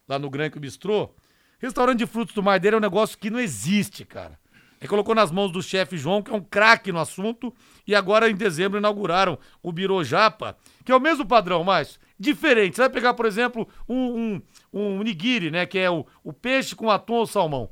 [0.08, 1.10] lá no Granco Bistrô.
[1.60, 4.38] Restaurante de frutos do mar dele é um negócio que não existe, cara.
[4.80, 7.52] Ele colocou nas mãos do chefe João, que é um craque no assunto,
[7.86, 12.76] e agora em dezembro inauguraram o Biro Japa, que é o mesmo padrão, mas diferente.
[12.76, 14.40] Você vai pegar, por exemplo, um,
[14.72, 15.66] um, um nigiri, né?
[15.66, 17.68] Que é o, o peixe com atum ou salmão.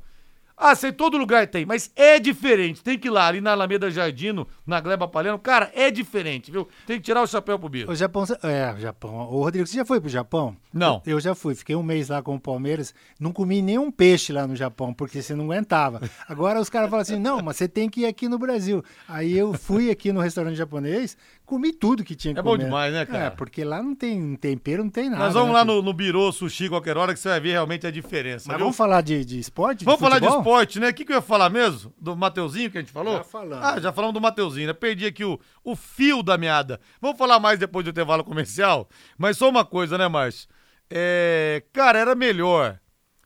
[0.61, 2.83] Ah, sei, todo lugar tem, mas é diferente.
[2.83, 5.39] Tem que ir lá, ali na Alameda Jardino, na Gleba Palhano.
[5.39, 6.67] Cara, é diferente, viu?
[6.85, 7.89] Tem que tirar o chapéu pro Biro.
[7.89, 8.25] O Japão.
[8.43, 9.21] É, o Japão.
[9.31, 10.57] Ô, Rodrigo, você já foi pro Japão?
[10.73, 11.01] Não.
[11.05, 11.55] Eu já fui.
[11.55, 12.93] Fiquei um mês lá com o Palmeiras.
[13.17, 16.01] Não comi nenhum peixe lá no Japão, porque você não aguentava.
[16.27, 18.83] Agora os caras falam assim: não, mas você tem que ir aqui no Brasil.
[19.07, 21.17] Aí eu fui aqui no restaurante japonês,
[21.49, 22.65] comi tudo que tinha que É bom comer.
[22.65, 23.25] demais, né, cara?
[23.25, 25.23] É, porque lá não tem tempero, não tem nada.
[25.23, 25.53] Nós vamos né?
[25.55, 28.45] lá no, no Biro Sushi qualquer hora que você vai ver realmente a diferença.
[28.47, 28.65] Mas viu?
[28.65, 29.83] vamos falar de, de esporte?
[29.83, 30.89] Vamos falar de esporte, né?
[30.89, 31.91] O que, que eu ia falar mesmo?
[31.99, 33.17] Do Mateuzinho que a gente falou?
[33.17, 33.65] Já falamos.
[33.65, 34.73] Ah, já falamos do Mateuzinho, né?
[34.73, 36.79] Perdi aqui o, o fio da meada.
[37.01, 38.87] Vamos falar mais depois do intervalo comercial?
[39.17, 40.47] Mas só uma coisa, né, Márcio?
[40.87, 42.79] É, cara, era melhor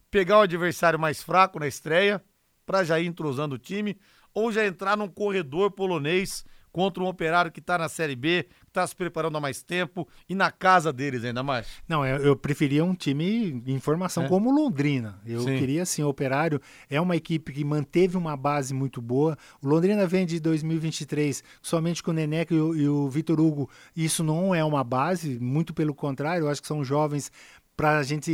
[0.10, 2.24] pegar um adversário mais fraco na estreia
[2.66, 3.98] pra já ir entrosando o time
[4.34, 8.72] ou já entrar num corredor polonês contra um operário que tá na Série B, que
[8.74, 11.68] tá se preparando há mais tempo e na casa deles ainda mais.
[11.88, 14.28] Não, eu, eu preferia um time em formação É.
[14.28, 15.22] como o Londrina.
[15.26, 15.58] Eu Sim.
[15.60, 16.60] queria, assim, o Operário
[16.90, 19.38] é uma equipe que manteve uma base muito boa.
[19.62, 23.70] O Londrina vem de 2023 somente com o Neneca e o, e o Vitor Hugo.
[23.96, 27.32] Isso não é uma base, muito pelo contrário, eu acho que são jovens
[27.76, 28.32] para a gente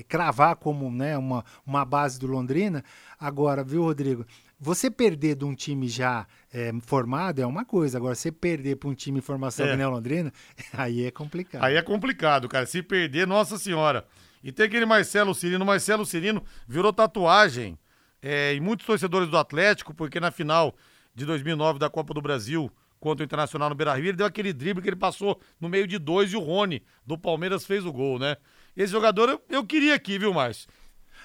[0.00, 2.84] eh, cravar como né, uma, uma base do Londrina.
[3.18, 4.26] Agora, viu, Rodrigo?
[4.64, 8.88] Você perder de um time já eh, formado é uma coisa, agora você perder para
[8.88, 9.70] um time em formação É.
[9.72, 10.32] que nem o Londrina,
[10.72, 11.64] aí é complicado.
[11.64, 12.64] Aí é complicado, cara.
[12.64, 14.06] Se perder, nossa senhora.
[14.40, 15.64] E tem aquele Marcelo Cirino.
[15.64, 17.76] Marcelo Cirino virou tatuagem
[18.22, 20.76] é, em muitos torcedores do Atlético, porque na final
[21.12, 22.70] de 2009 da Copa do Brasil
[23.00, 25.98] contra o Internacional no Beira-Rio, ele deu aquele drible que ele passou no meio de
[25.98, 28.36] dois e o Rony do Palmeiras fez o gol, né?
[28.76, 30.68] Esse jogador eu, eu queria aqui, viu, Márcio?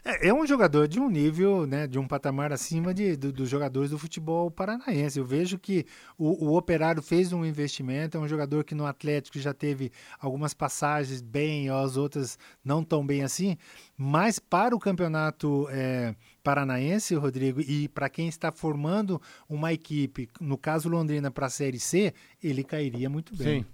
[0.10, 3.50] É, é um jogador de um nível, né, de um patamar acima de, do- dos
[3.50, 5.20] jogadores do futebol paranaense.
[5.20, 5.86] Eu vejo que
[6.18, 10.54] o, o Operário fez um investimento, é um jogador que no Atlético já teve algumas
[10.54, 13.58] passagens bem, as outras não tão bem assim,
[13.98, 20.58] mas para o campeonato é, paranaense, Rodrigo, e para quem está formando uma equipe, no
[20.58, 23.62] caso Londrina para a Série C, ele cairia muito bem.
[23.62, 23.66] Sim.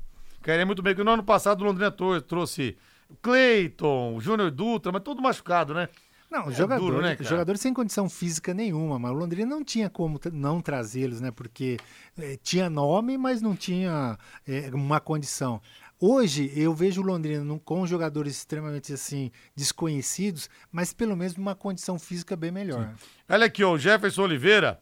[0.42, 2.76] Queria muito bem, que no ano passado o Londrina trou- trouxe
[3.22, 5.88] Cleiton, Júnior Dutra, mas todo machucado, né?
[6.34, 7.30] Não, É jogador, duro, né, cara?
[7.30, 11.30] jogadores sem condição física nenhuma, mas o Londrina não tinha como não trazê-los, né?
[11.30, 11.78] Porque
[12.18, 14.18] eh, tinha nome, mas não tinha
[14.48, 15.62] eh, uma condição.
[16.00, 22.00] Hoje eu vejo o Londrina com jogadores extremamente assim desconhecidos, mas pelo menos numa condição
[22.00, 22.96] física bem melhor.
[23.30, 24.82] Olha aqui, o Jefferson Oliveira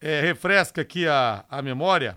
[0.00, 2.16] é, refresca aqui a, a memória.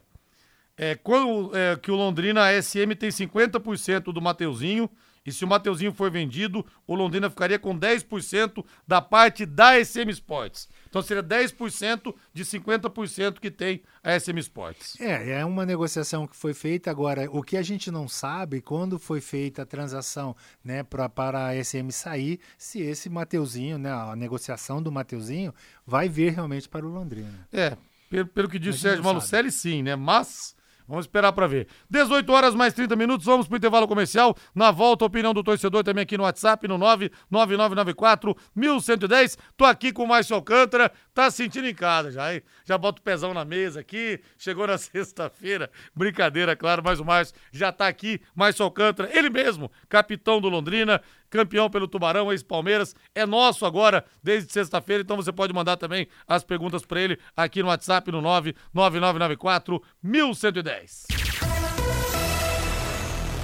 [0.77, 4.89] É, quando, é, que o Londrina SM tem 50% do Mateuzinho
[5.25, 10.09] E se o Mateuzinho for vendido, o Londrina ficaria com 10% da parte da SM
[10.09, 10.69] Sports.
[10.87, 14.95] Então seria 10% de 50% que tem a SM Sports.
[15.01, 17.29] É, é uma negociação que foi feita agora.
[17.29, 21.61] O que a gente não sabe quando foi feita a transação, né, pra, para a
[21.61, 25.53] SM sair, se esse Mateuzinho, né, a negociação do Mateuzinho
[25.85, 27.47] vai vir realmente para o Londrina.
[27.51, 27.75] É,
[28.09, 29.97] pelo, pelo que disse o Sérgio Malucelli, sim, né?
[29.97, 30.55] Mas
[30.87, 31.67] Vamos esperar para ver.
[31.89, 34.35] 18 horas mais 30 minutos, vamos pro intervalo comercial.
[34.55, 39.37] Na volta, opinião do torcedor também aqui no WhatsApp, no 99994 1110.
[39.57, 42.41] Tô aqui com o Márcio Alcântara, tá sentindo em casa já, hein?
[42.63, 45.69] Já bota o pezão na mesa aqui, chegou na sexta-feira.
[45.93, 48.21] Brincadeira, claro, mas o Márcio já tá aqui.
[48.33, 54.51] Márcio Alcântara, ele mesmo, capitão do Londrina, campeão pelo Tubarão, ex-Palmeiras, é nosso agora desde
[54.51, 59.81] sexta-feira, então você pode mandar também as perguntas para ele aqui no WhatsApp no 99994
[60.01, 61.07] 1110.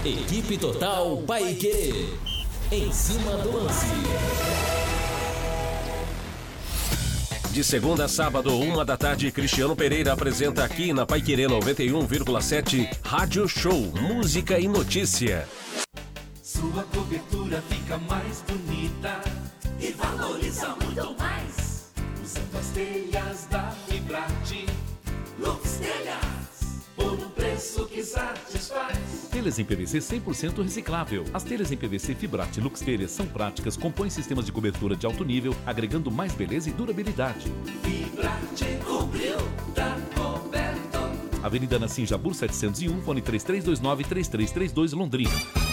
[0.06, 2.10] Equipe Total Paique.
[2.72, 3.86] Em cima do lance.
[7.54, 13.48] De segunda a sábado, uma da tarde, Cristiano Pereira apresenta aqui na Paiquerê 91,7 Rádio
[13.48, 15.48] Show, música e notícia.
[16.53, 19.21] Sua cobertura fica mais bonita
[19.79, 21.91] e valoriza muito mais.
[22.23, 24.67] Usando as telhas da Fibrate,
[25.39, 29.29] Lux Telhas, por um preço que satisfaz.
[29.31, 31.25] Telhas em PVC 100% reciclável.
[31.33, 35.25] As telhas em PVC Fibrate Lux Telhas são práticas, compõem sistemas de cobertura de alto
[35.25, 37.51] nível, agregando mais beleza e durabilidade.
[37.81, 39.37] Fibrate cobriu,
[39.73, 40.99] tá coberto.
[41.41, 45.72] Avenida Nassim Jabur 701, fone 3329-3332 Londrina.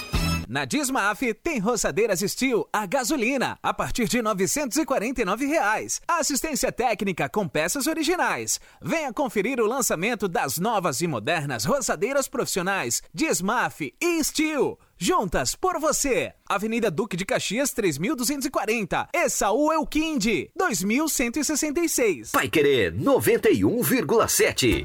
[0.50, 6.00] Na Dismaf tem roçadeiras Steel a gasolina a partir de 949 reais.
[6.08, 8.58] Assistência técnica com peças originais.
[8.82, 14.76] Venha conferir o lançamento das novas e modernas roçadeiras profissionais Dismaf e Steel.
[14.98, 16.32] Juntas por você.
[16.48, 19.08] Avenida Duque de Caxias 3240.
[19.14, 22.32] Essaú Elquinde 2166.
[22.34, 24.84] Vai querer 91,7.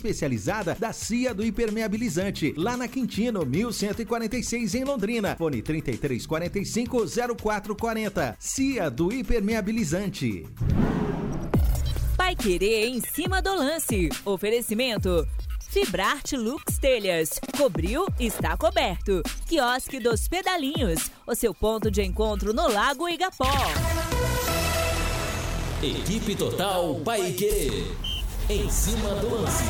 [0.00, 5.36] especializada da CIA do Impermeabilizante, lá na Quintino, 1146 em Londrina.
[5.36, 8.36] Fone 3345 0440.
[8.38, 10.46] CIA do Impermeabilizante.
[12.16, 14.08] Pai Querer em cima do lance.
[14.24, 15.26] Oferecimento.
[15.68, 17.38] Fibrarte Lux Telhas.
[17.56, 19.22] Cobriu, está coberto.
[19.46, 21.10] Quiosque dos Pedalinhos.
[21.26, 23.52] O seu ponto de encontro no Lago Igapó.
[25.82, 28.09] Equipe Total Paique.
[28.50, 29.62] Em cima do lance.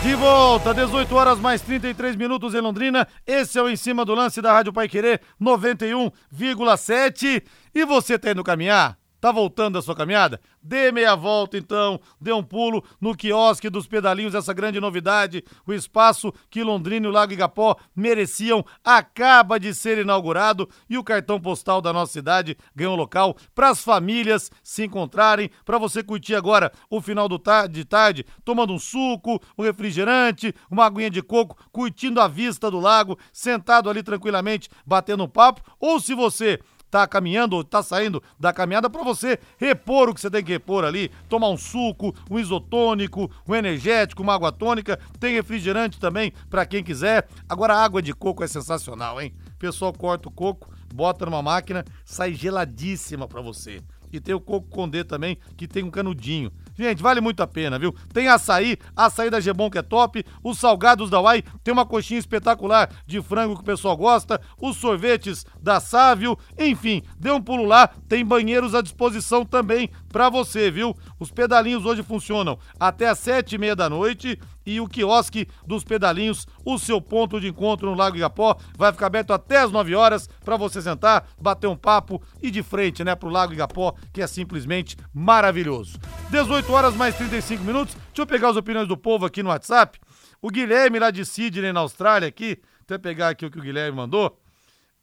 [0.00, 3.08] De volta, 18 horas mais 33 minutos em Londrina.
[3.26, 7.42] Esse é o Em Cima do Lance da Rádio Pai Querer 91,7.
[7.74, 8.96] E você tá indo caminhar?
[9.24, 10.38] Tá voltando da sua caminhada?
[10.62, 15.72] Dê meia volta então, dê um pulo no quiosque dos pedalinhos, essa grande novidade, o
[15.72, 20.68] espaço que Londrina e o Lago Igapó mereciam, acaba de ser inaugurado.
[20.90, 25.78] E o cartão postal da nossa cidade ganhou local para as famílias se encontrarem, para
[25.78, 31.08] você curtir agora o final do de tarde, tomando um suco, um refrigerante, uma aguinha
[31.08, 36.14] de coco, curtindo a vista do lago, sentado ali tranquilamente, batendo um papo, ou se
[36.14, 36.60] você
[36.94, 40.52] tá caminhando ou tá saindo da caminhada para você repor o que você tem que
[40.52, 46.32] repor ali, tomar um suco, um isotônico, um energético, uma água tônica, tem refrigerante também
[46.48, 47.26] para quem quiser.
[47.48, 49.34] Agora a água de coco é sensacional, hein?
[49.54, 53.82] O pessoal corta o coco, bota numa máquina, sai geladíssima para você.
[54.12, 56.52] E tem o coco condê também, que tem um canudinho.
[56.76, 57.94] Gente, vale muito a pena, viu?
[58.12, 62.18] Tem açaí, açaí da Gebon que é top, os salgados da Uai, tem uma coxinha
[62.18, 67.64] espetacular de frango que o pessoal gosta, os sorvetes da Sávio, enfim, dê um pulo
[67.64, 70.96] lá, tem banheiros à disposição também pra você, viu?
[71.18, 75.84] Os pedalinhos hoje funcionam até às sete e meia da noite e o quiosque dos
[75.84, 79.94] pedalinhos, o seu ponto de encontro no Lago Igapó, vai ficar aberto até as 9
[79.94, 84.22] horas para você sentar, bater um papo e de frente, né, pro Lago Igapó, que
[84.22, 85.98] é simplesmente maravilhoso.
[86.30, 87.94] 18 horas mais 35 minutos.
[87.94, 89.98] Deixa eu pegar as opiniões do povo aqui no WhatsApp.
[90.40, 93.96] O Guilherme lá de Sydney, na Austrália, aqui, até pegar aqui o que o Guilherme
[93.96, 94.38] mandou.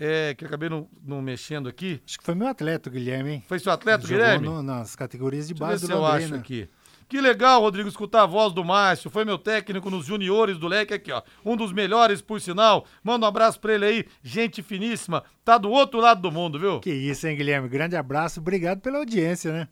[0.03, 2.01] É, que eu acabei não, não mexendo aqui.
[2.07, 3.43] Acho que foi meu atleta, o Guilherme, hein?
[3.47, 4.47] Foi seu atleta, Guilherme?
[4.47, 6.37] no- nas categorias de Deixa eu ver base se do eu acho Londrina.
[6.37, 6.69] aqui.
[7.11, 9.09] Que legal, Rodrigo, escutar a voz do Márcio.
[9.09, 11.21] Foi meu técnico nos juniores do Leque aqui, ó.
[11.43, 12.85] Um dos melhores, por sinal.
[13.03, 14.05] Manda um abraço pra ele aí.
[14.23, 15.21] Gente finíssima.
[15.43, 16.79] Tá do outro lado do mundo, viu?
[16.79, 17.67] Que isso, hein, Guilherme?
[17.67, 18.39] Grande abraço.
[18.39, 19.67] Obrigado pela audiência, né?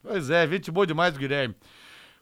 [0.00, 1.56] Pois é, gente boa demais, Guilherme.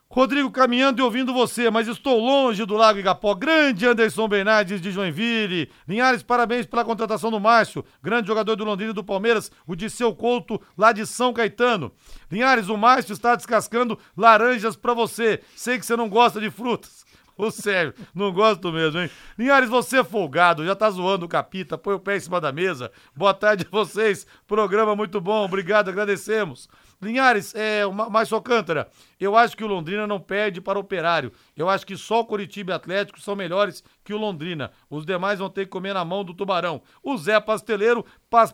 [0.07, 3.33] Rodrigo caminhando e ouvindo você, mas estou longe do Lago Igapó.
[3.33, 5.69] Grande Anderson Bernardes de Joinville.
[5.87, 7.83] Linhares, parabéns pela contratação do Márcio.
[8.01, 11.91] Grande jogador do Londrina e do Palmeiras, o Disseu Couto, lá de São Caetano.
[12.31, 15.41] Linhares, o Márcio está descascando laranjas para você.
[15.55, 17.04] Sei que você não gosta de frutas.
[17.37, 19.09] Ô, sério, não gosto mesmo, hein?
[19.37, 22.51] Linhares, você é folgado, já tá zoando o capita, põe o pé em cima da
[22.51, 22.91] mesa.
[23.13, 26.69] Boa tarde a vocês, programa muito bom, obrigado, agradecemos.
[27.01, 31.31] Linhares, é, o Márcio Alcântara, eu acho que o Londrina não perde para o Operário.
[31.55, 34.71] Eu acho que só o Curitiba e Atlético são melhores que o Londrina.
[34.89, 36.81] Os demais vão ter que comer na mão do Tubarão.
[37.03, 38.05] O Zé Pasteleiro,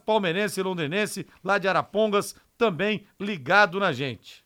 [0.06, 4.41] Palmeirense e Londrinense, lá de Arapongas, também ligado na gente.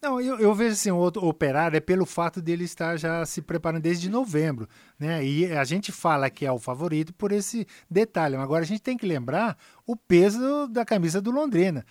[0.00, 3.82] Não, eu, eu, vejo assim, o operário é pelo fato dele estar já se preparando
[3.82, 5.24] desde novembro, né?
[5.24, 8.36] E a gente fala que é o favorito por esse detalhe.
[8.36, 11.84] Agora a gente tem que lembrar o peso da camisa do Londrina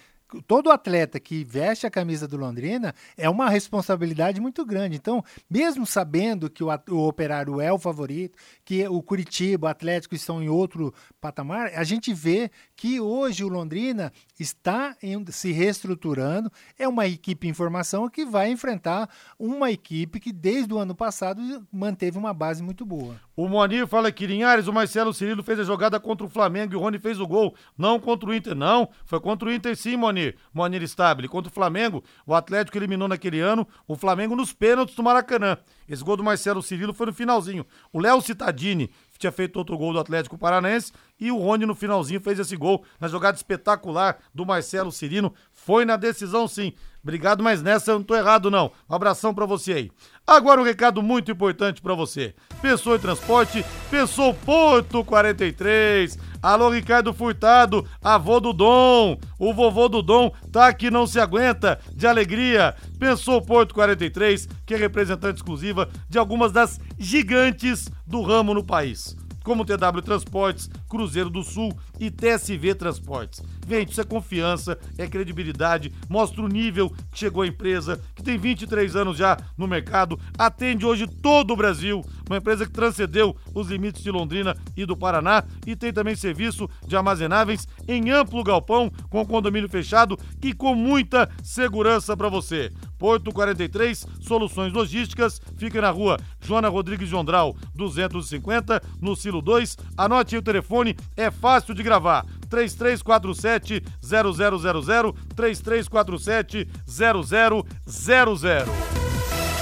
[0.46, 4.96] todo atleta que veste a camisa do Londrina é uma responsabilidade muito grande.
[4.96, 10.16] Então, mesmo sabendo que o, o, Operário é o favorito, que o Curitiba, o Atlético
[10.16, 16.52] estão em outro patamar, a gente vê que hoje o Londrina está em, se reestruturando.
[16.78, 19.10] É uma equipe em formação que vai enfrentar
[19.40, 23.16] uma equipe que desde o ano passado manteve uma base muito boa.
[23.36, 26.76] O Moanir fala que Linhares, o Marcelo Cirilo fez a jogada contra o Flamengo e
[26.76, 27.56] o Rony fez o gol.
[27.78, 28.90] Não contra o Inter, não.
[29.06, 30.36] Foi contra o Inter sim, Moanir.
[30.54, 31.28] Moanir Stabile.
[31.28, 35.58] Contra o Flamengo, o Atlético eliminou naquele ano o Flamengo nos pênaltis do Maracanã.
[35.88, 37.66] Esse gol do Marcelo Cirilo foi no finalzinho.
[37.94, 42.22] O Léo Citadini tinha feito outro gol do Atlético Paranaense e o Rony no finalzinho
[42.22, 45.34] fez esse gol na jogada espetacular do Marcelo Cirino.
[45.52, 46.74] Foi na decisão sim.
[47.02, 48.72] Obrigado, mas nessa eu não tô errado não.
[48.90, 49.92] Um abração para você aí.
[50.26, 52.36] Agora um recado muito importante para você.
[52.62, 53.66] Pensou em transporte?
[53.90, 56.20] Pensou Porto 43.
[56.42, 59.18] Alô, Ricardo Furtado, avô do Dom.
[59.40, 62.76] O vovô do Dom tá que não se aguenta de alegria.
[63.00, 69.16] Pensou Porto 43, que é representante exclusiva de algumas das gigantes do ramo no país
[69.48, 73.42] como TW Transportes, Cruzeiro do Sul e TSV Transportes.
[73.66, 78.38] Gente, isso é confiança, é credibilidade, mostra o nível que chegou a empresa, que tem
[78.38, 83.70] 23 anos já no mercado, atende hoje todo o Brasil, uma empresa que transcendeu os
[83.70, 88.92] limites de Londrina e do Paraná e tem também serviço de armazenáveis em amplo galpão,
[89.10, 92.70] com condomínio fechado e com muita segurança para você.
[92.98, 99.78] Porto 43, Soluções Logísticas, fica na rua Joana Rodrigues Jondral, 250, no Silo 2.
[99.96, 102.26] Anote aí o telefone, é fácil de gravar.
[102.50, 107.66] 3347 0000 3347 0000.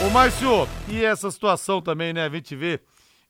[0.06, 2.26] Ô Márcio, e essa situação também, né?
[2.26, 2.80] A gente vê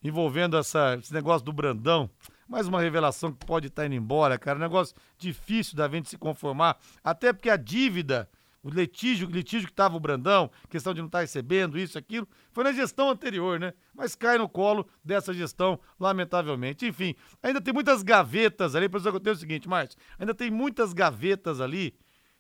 [0.04, 2.10] envolvendo essa, esse negócio do Brandão.
[2.48, 4.60] Mais uma revelação que pode estar tá indo embora, cara.
[4.60, 6.78] Negócio difícil da gente se conformar.
[7.04, 8.30] Até porque a dívida
[8.66, 12.28] o litígio, litígio que estava o Brandão, questão de não estar tá recebendo isso, aquilo,
[12.52, 13.76] foi na gestão anterior, né?
[13.94, 16.88] Mas cai no colo dessa gestão, lamentavelmente.
[16.88, 17.14] Enfim,
[17.44, 20.94] ainda tem muitas gavetas ali, por isso eu tenho o seguinte, Márcio, ainda tem muitas
[20.94, 21.96] gavetas ali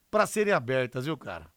[0.09, 1.47] para serem abertas, viu, cara?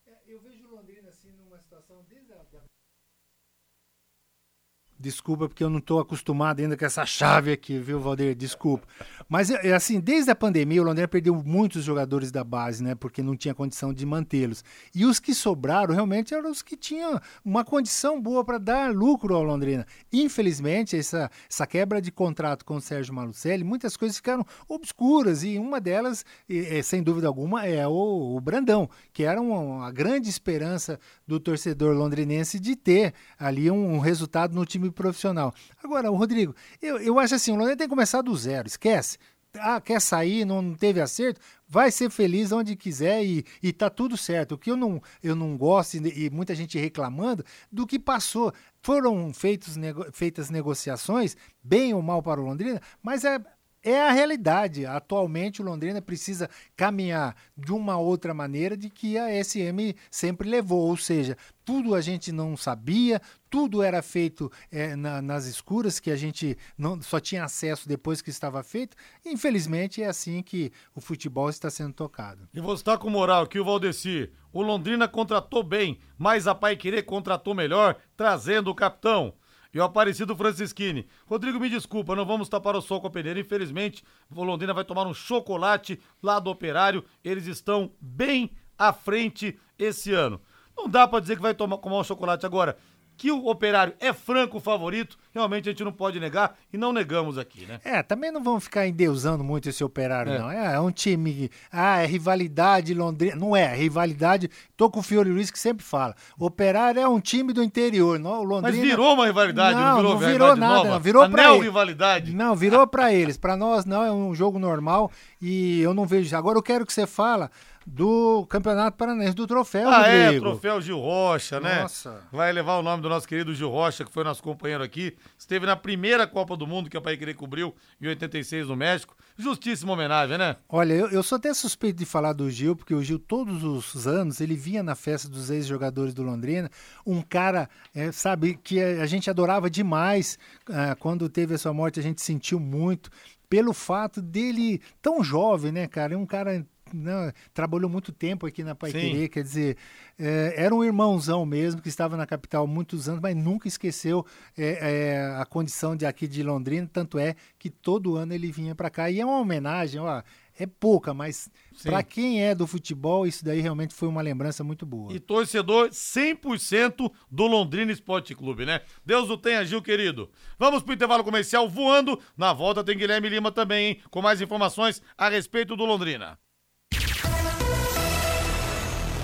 [5.00, 8.34] Desculpa, porque eu não estou acostumado ainda com essa chave aqui, viu, Valdir?
[8.34, 8.84] Desculpa.
[9.28, 12.96] Mas, é, é, assim, desde a pandemia, o Londrina perdeu muitos jogadores da base, né?
[12.96, 14.64] Porque não tinha condição de mantê-los.
[14.92, 19.36] E os que sobraram, realmente, eram os que tinham uma condição boa para dar lucro
[19.36, 19.86] ao Londrina.
[20.12, 25.44] Infelizmente, essa, essa quebra de contrato com o Sérgio Malucelli, muitas coisas ficaram obscuras.
[25.44, 29.92] E uma delas, é, sem dúvida alguma, é o, o Brandão, que era uma, uma,
[29.92, 35.54] grande esperança do torcedor londrinense de ter ali um, um resultado no time profissional.
[35.82, 39.18] Agora, o Rodrigo, eu, eu acho assim, o Londrina tem que começar do zero, esquece.
[39.54, 44.16] Ah, quer sair, não teve acerto, vai ser feliz onde quiser e, e tá tudo
[44.16, 44.52] certo.
[44.52, 48.52] O que eu não, eu não gosto, e muita gente reclamando, do que passou.
[48.82, 53.40] Foram feitos, nego, feitas negociações, bem ou mal para o Londrina, mas é,
[53.82, 54.84] é a realidade.
[54.84, 60.88] Atualmente o Londrina precisa caminhar de uma outra maneira de que a SM sempre levou,
[60.88, 63.20] ou seja, tudo a gente não sabia,
[63.50, 68.20] tudo era feito é, na, nas escuras, que a gente não, só tinha acesso depois
[68.20, 68.96] que estava feito.
[69.24, 72.48] Infelizmente é assim que o futebol está sendo tocado.
[72.52, 74.30] E você está com moral aqui, o Valdeci.
[74.52, 79.34] O Londrina contratou bem, mas a Pai Querer contratou melhor, trazendo o capitão
[79.72, 81.06] e o Aparecido Francisquini.
[81.26, 83.38] Rodrigo, me desculpa, não vamos tapar o sol com a peneira.
[83.38, 84.02] Infelizmente,
[84.34, 87.04] o Londrina vai tomar um chocolate lá do Operário.
[87.22, 90.40] Eles estão bem à frente esse ano.
[90.76, 92.78] Não dá pra dizer que vai tomar, comer um chocolate agora.
[93.18, 97.36] Que o operário é franco favorito, realmente a gente não pode negar e não negamos
[97.36, 97.80] aqui, né?
[97.84, 100.38] É, também não vamos ficar endeusando muito esse operário, É.
[100.38, 100.48] não.
[100.50, 101.50] É, é um time.
[101.72, 103.34] Ah, é rivalidade Londrina.
[103.34, 104.48] Não é, é rivalidade.
[104.76, 106.14] Tô com o Fiore Luiz que sempre fala.
[106.38, 108.34] Operário é um time do interior, não?
[108.42, 108.82] O Mas Londrina.
[108.86, 110.88] virou uma rivalidade, não, Não, virou não virou nada, nova?
[110.90, 111.00] não.
[111.00, 111.64] Virou pra Anel ele.
[111.64, 112.32] rivalidade.
[112.32, 113.36] Não, virou pra eles.
[113.36, 115.10] Pra nós não, é um jogo normal
[115.42, 116.36] e eu não vejo.
[116.36, 117.50] Agora eu quero que você fala
[117.90, 120.44] do Campeonato Paranaense, do troféu, Ah, é, Rodrigo.
[120.44, 121.82] troféu Gil Rocha, né?
[121.82, 122.22] Nossa.
[122.30, 125.16] Vai levar o nome do nosso querido Gil Rocha, que foi nosso companheiro aqui.
[125.38, 129.16] Esteve na primeira Copa do Mundo que a Pai Querer cobriu em 86 no México.
[129.36, 130.56] Justíssima homenagem, né?
[130.68, 134.06] Olha, eu, eu sou até suspeito de falar do Gil, porque o Gil, todos os
[134.06, 136.70] anos, ele vinha na festa dos ex-jogadores do Londrina,
[137.06, 140.38] um cara, é, sabe, que a, a gente adorava demais.
[140.70, 143.10] ah, quando teve a sua morte, a gente sentiu muito,
[143.48, 146.12] pelo fato dele tão jovem, né, cara?
[146.12, 146.66] É um cara.
[146.96, 148.98] Né, trabalhou muito tempo aqui na Pai Sim.
[149.00, 149.76] Querer, quer dizer,
[150.18, 154.24] é, era um irmãozão mesmo, que estava na capital há muitos anos, mas nunca esqueceu
[154.56, 158.74] é, é, a condição de aqui de Londrina, tanto é que todo ano ele vinha
[158.74, 159.10] para cá.
[159.10, 160.22] E é uma homenagem, ó,
[160.58, 161.48] é pouca, mas
[161.84, 165.12] para quem é do futebol, isso daí realmente foi uma lembrança muito boa.
[165.12, 168.80] E torcedor 100% do Londrina Esporte Clube, né?
[169.06, 170.28] Deus o tenha, Gil, querido.
[170.58, 172.20] Vamos pro intervalo comercial voando.
[172.36, 174.00] Na volta tem Guilherme Lima também, hein?
[174.10, 176.38] Com mais informações a respeito do Londrina.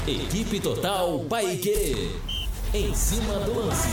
[0.07, 2.11] Equipe Total Paique.
[2.75, 3.89] Em cima do lance.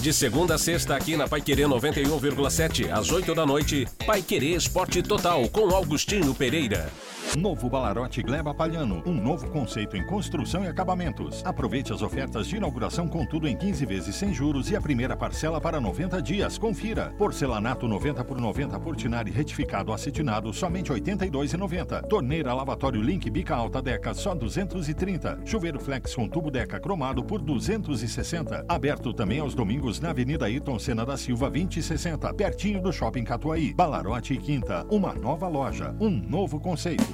[0.00, 5.48] De segunda a sexta aqui na Paiquerê 91,7 às 8 da noite, Paiquerê Esporte Total
[5.48, 6.92] com Augustinho Pereira.
[7.36, 11.42] Novo Balarote Gleba Palhano, um novo conceito em construção e acabamentos.
[11.44, 15.16] Aproveite as ofertas de inauguração com tudo em 15 vezes sem juros e a primeira
[15.16, 16.56] parcela para 90 dias.
[16.56, 17.12] Confira.
[17.18, 22.06] Porcelanato 90 por 90 Portinari retificado acetinado somente R$ 82,90.
[22.06, 25.40] Torneira lavatório Link Bica Alta Deca só 230.
[25.44, 28.64] Chuveiro Flex com tubo Deca cromado por 260.
[28.68, 33.74] Aberto também aos domingos na Avenida Ayrton Senna da Silva 2060, pertinho do Shopping Catuaí.
[33.74, 37.13] Balarote e Quinta, uma nova loja, um novo conceito.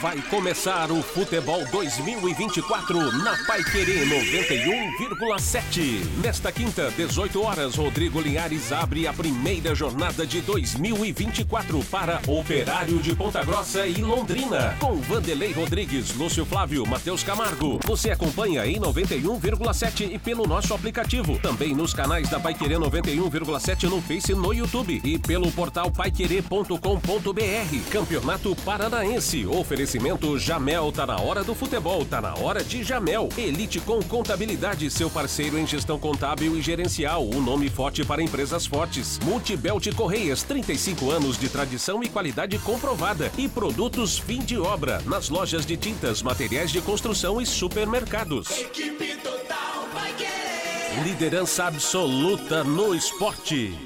[0.00, 6.06] Vai começar o Futebol 2024 na Paiquerê 91,7.
[6.24, 13.14] Nesta quinta, 18 horas, Rodrigo Linhares abre a primeira jornada de 2024 para Operário de
[13.14, 14.74] Ponta Grossa e Londrina.
[14.80, 17.78] Com Vanderlei Rodrigues, Lúcio Flávio, Matheus Camargo.
[17.84, 21.38] Você acompanha em 91,7 e pelo nosso aplicativo.
[21.40, 24.98] Também nos canais da Paiquerê 91,7 no Face e no YouTube.
[25.04, 27.90] E pelo portal paiquerê.com.br.
[27.92, 29.44] Campeonato Paranaense.
[29.44, 29.89] Oferecimento
[30.38, 30.92] Jamel.
[30.92, 32.04] Tá na hora do futebol.
[32.04, 33.28] Tá na hora de Jamel.
[33.36, 34.90] Elite com Contabilidade.
[34.90, 37.24] Seu parceiro em gestão contábil e gerencial.
[37.24, 39.18] Um nome forte para empresas fortes.
[39.20, 40.42] Multibelt Correias.
[40.42, 43.32] 35 anos de tradição e qualidade comprovada.
[43.36, 45.00] E produtos fim de obra.
[45.06, 48.50] Nas lojas de tintas, materiais de construção e supermercados.
[48.50, 51.02] Equipe Total vai querer.
[51.04, 53.76] Liderança absoluta no esporte.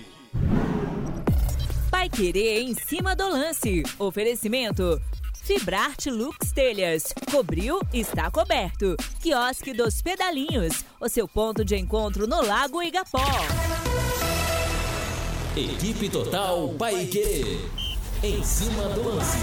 [1.90, 3.82] Pai Querer em cima do lance.
[3.98, 5.00] Oferecimento.
[5.45, 7.12] Fibrarte Lux Telhas.
[7.30, 8.97] Cobriu, está coberto.
[9.20, 10.82] Quiosque dos Pedalinhos.
[10.99, 13.20] O seu ponto de encontro no Lago Igapó.
[15.55, 17.84] Equipe Total Paique.
[18.25, 19.37] Em cima do lance.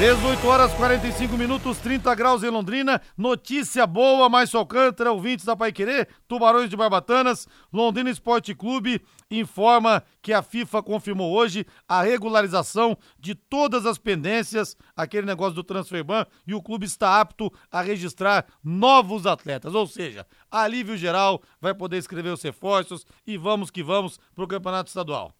[0.00, 3.00] 18 horas 45 minutos, 30 graus em Londrina.
[3.16, 7.46] Notícia boa, Márcio Alcântara, ouvintes da Paiquerê, Tubarões de Barbatanas.
[7.72, 14.76] Londrina Esporte Clube informa que a FIFA confirmou hoje a regularização de todas as pendências,
[14.96, 19.72] aquele negócio do transferban, e o clube está apto a registrar novos atletas.
[19.72, 24.48] Ou seja, alívio geral, vai poder escrever os reforços e vamos que vamos para o
[24.48, 25.32] Campeonato Estadual.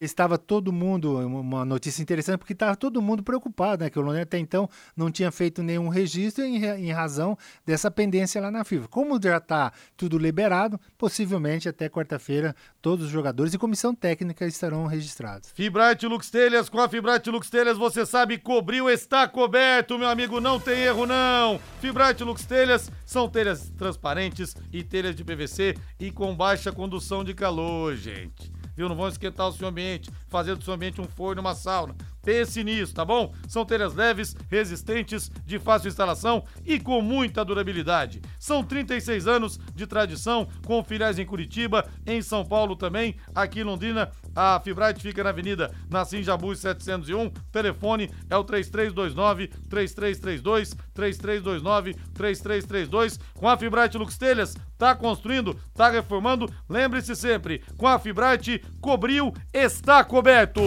[0.00, 3.90] Estava todo mundo, uma notícia interessante, porque estava todo mundo preocupado, né?
[3.90, 7.36] Que o Londrina até então não tinha feito nenhum registro em, em razão
[7.66, 8.88] dessa pendência lá na FIFA.
[8.88, 14.86] Como já está tudo liberado, possivelmente até quarta-feira todos os jogadores e comissão técnica estarão
[14.86, 15.50] registrados.
[15.52, 20.40] Fibrate Lux Telhas, com a Fibrate Lux Telhas, você sabe, cobriu, está coberto, meu amigo,
[20.40, 21.60] não tem erro não.
[21.80, 27.34] Fibrate Lux Telhas são telhas transparentes e telhas de PVC e com baixa condução de
[27.34, 28.88] calor, gente viu?
[28.88, 31.96] Não vão esquentar o seu ambiente, fazer do seu ambiente um forno, uma sauna.
[32.22, 33.34] Pense nisso, tá bom?
[33.48, 38.22] São telhas leves, resistentes, de fácil instalação e com muita durabilidade.
[38.38, 43.64] São 36 anos de tradição, com filiais em Curitiba, em São Paulo também, aqui em
[43.64, 44.12] Londrina.
[44.40, 47.28] A Fibrate fica na Avenida Nassim Jabuz 701.
[47.50, 53.18] Telefone é o 3329 3332 3329 3332.
[53.34, 56.48] Com a Fibrate Lux Telhas, tá construindo, tá reformando.
[56.68, 60.62] Lembre-se sempre, com a Fibrate, cobriu, está coberto.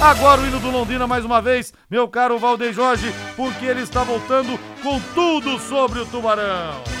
[0.00, 4.02] Agora o hino do Londrina mais uma vez, meu caro Valdeir Jorge, porque ele está
[4.02, 6.97] voltando com tudo sobre o Tubarão.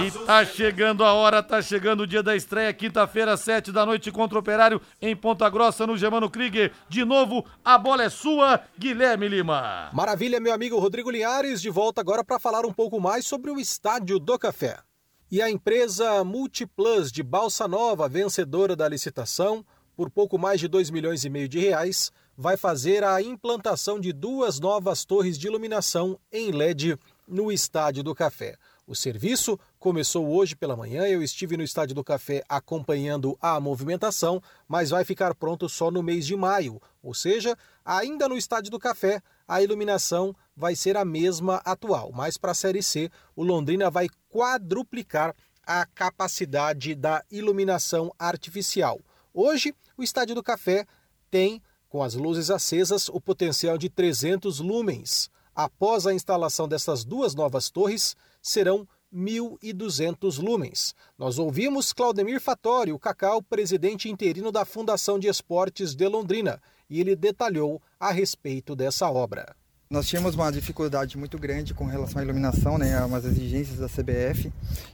[0.00, 4.10] E tá chegando a hora, tá chegando o dia da estreia, quinta-feira, sete da noite
[4.10, 6.72] contra o Operário em Ponta Grossa, no Germano Krieger.
[6.88, 9.90] De novo, a bola é sua, Guilherme Lima.
[9.92, 13.60] Maravilha, meu amigo Rodrigo Linhares, de volta agora para falar um pouco mais sobre o
[13.60, 14.78] Estádio do Café.
[15.30, 19.64] E a empresa Multiplus de Balsa Nova, vencedora da licitação,
[19.94, 24.12] por pouco mais de 2 milhões e meio de reais, vai fazer a implantação de
[24.12, 28.56] duas novas torres de iluminação em LED no Estádio do Café.
[28.86, 34.40] O serviço começou hoje pela manhã, eu estive no Estádio do Café acompanhando a movimentação,
[34.68, 36.80] mas vai ficar pronto só no mês de maio.
[37.02, 42.38] Ou seja, ainda no Estádio do Café, a iluminação vai ser a mesma atual, mas
[42.38, 45.34] para a Série C, o Londrina vai quadruplicar
[45.66, 49.00] a capacidade da iluminação artificial.
[49.34, 50.86] Hoje, o Estádio do Café
[51.28, 55.28] tem, com as luzes acesas, o potencial de 300 lumens.
[55.52, 60.94] Após a instalação dessas duas novas torres, serão 1.200 lumens.
[61.18, 67.00] Nós ouvimos Claudemir Fatori, o Cacau, presidente interino da Fundação de Esportes de Londrina, e
[67.00, 69.54] ele detalhou a respeito dessa obra.
[69.92, 74.50] Nós tínhamos uma dificuldade muito grande com relação à iluminação, né, umas exigências da CBF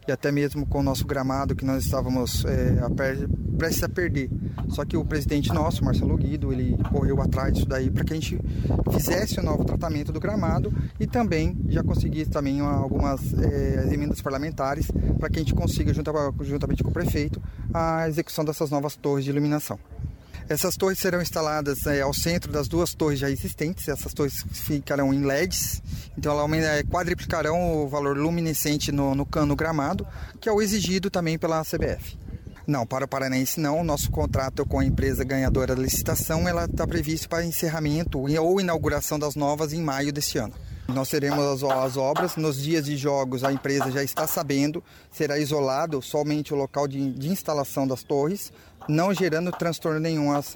[0.08, 3.88] e até mesmo com o nosso gramado que nós estávamos é, a per, prestes a
[3.88, 4.28] perder.
[4.70, 8.16] Só que o presidente nosso, Marcelo Guido, ele correu atrás disso daí para que a
[8.16, 8.40] gente
[8.90, 14.20] fizesse o um novo tratamento do gramado e também já conseguisse também algumas é, emendas
[14.20, 17.40] parlamentares para que a gente consiga, juntamente com o prefeito,
[17.72, 19.78] a execução dessas novas torres de iluminação.
[20.48, 23.86] Essas torres serão instaladas é, ao centro das duas torres já existentes.
[23.86, 25.82] Essas torres ficarão em LEDs,
[26.16, 30.06] então elas é, quadriplicarão o valor luminescente no, no cano gramado,
[30.40, 32.16] que é o exigido também pela CBF.
[32.66, 33.84] Não, para o Paranaense não.
[33.84, 39.34] Nosso contrato com a empresa ganhadora da licitação está previsto para encerramento ou inauguração das
[39.34, 40.54] novas em maio deste ano.
[40.88, 42.36] Nós teremos as, as, obras.
[42.36, 47.12] Nos dias de jogos, a empresa já está sabendo, será isolado somente o local de,
[47.12, 48.52] de instalação das torres
[48.88, 50.54] não gerando transtorno nenhum às,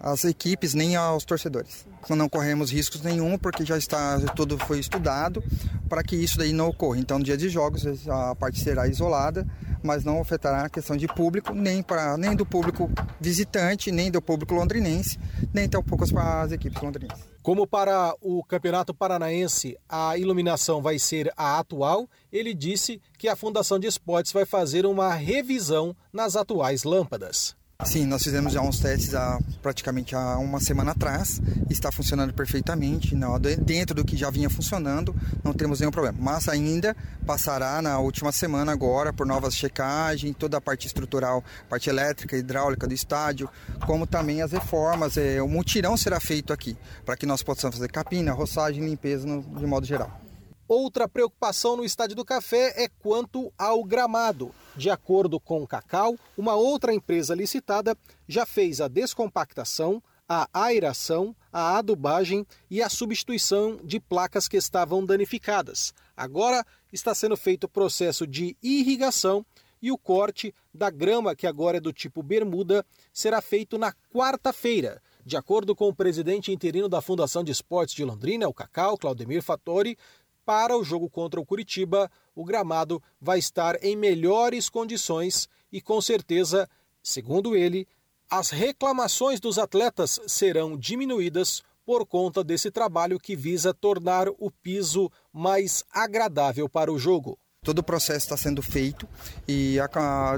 [0.00, 1.86] às equipes nem aos torcedores.
[2.08, 5.44] Não corremos riscos nenhum porque já está tudo foi estudado
[5.88, 6.98] para que isso daí não ocorra.
[6.98, 9.46] Então, no dia de jogos a parte será isolada,
[9.82, 12.90] mas não afetará a questão de público nem para nem do público
[13.20, 15.18] visitante, nem do público londrinense,
[15.52, 17.33] nem tampouco para as equipes londrinenses.
[17.44, 23.36] Como para o Campeonato Paranaense a iluminação vai ser a atual, ele disse que a
[23.36, 27.54] Fundação de Esportes vai fazer uma revisão nas atuais lâmpadas.
[27.82, 31.40] Sim, nós fizemos já uns testes há praticamente há uma semana atrás.
[31.68, 36.16] Está funcionando perfeitamente, não, dentro do que já vinha funcionando, não temos nenhum problema.
[36.18, 36.96] Mas ainda
[37.26, 42.86] passará na última semana agora por novas checagens, toda a parte estrutural, parte elétrica, hidráulica
[42.86, 43.50] do estádio,
[43.84, 45.16] como também as reformas.
[45.16, 49.42] É, o mutirão será feito aqui, para que nós possamos fazer capina, roçagem, limpeza no,
[49.42, 50.23] de modo geral.
[50.66, 54.54] Outra preocupação no Estádio do Café é quanto ao gramado.
[54.74, 57.94] De acordo com o Cacau, uma outra empresa licitada
[58.26, 65.04] já fez a descompactação, a aeração, a adubagem e a substituição de placas que estavam
[65.04, 65.92] danificadas.
[66.16, 69.44] Agora está sendo feito o processo de irrigação
[69.82, 75.02] e o corte da grama, que agora é do tipo bermuda, será feito na quarta-feira.
[75.26, 79.42] De acordo com o presidente interino da Fundação de Esportes de Londrina, o Cacau, Claudemir
[79.42, 79.96] Fattori,
[80.44, 86.00] para o jogo contra o Curitiba, o gramado vai estar em melhores condições e, com
[86.00, 86.68] certeza,
[87.02, 87.86] segundo ele,
[88.30, 95.10] as reclamações dos atletas serão diminuídas por conta desse trabalho que visa tornar o piso
[95.32, 97.38] mais agradável para o jogo.
[97.62, 99.08] Todo o processo está sendo feito
[99.48, 99.76] e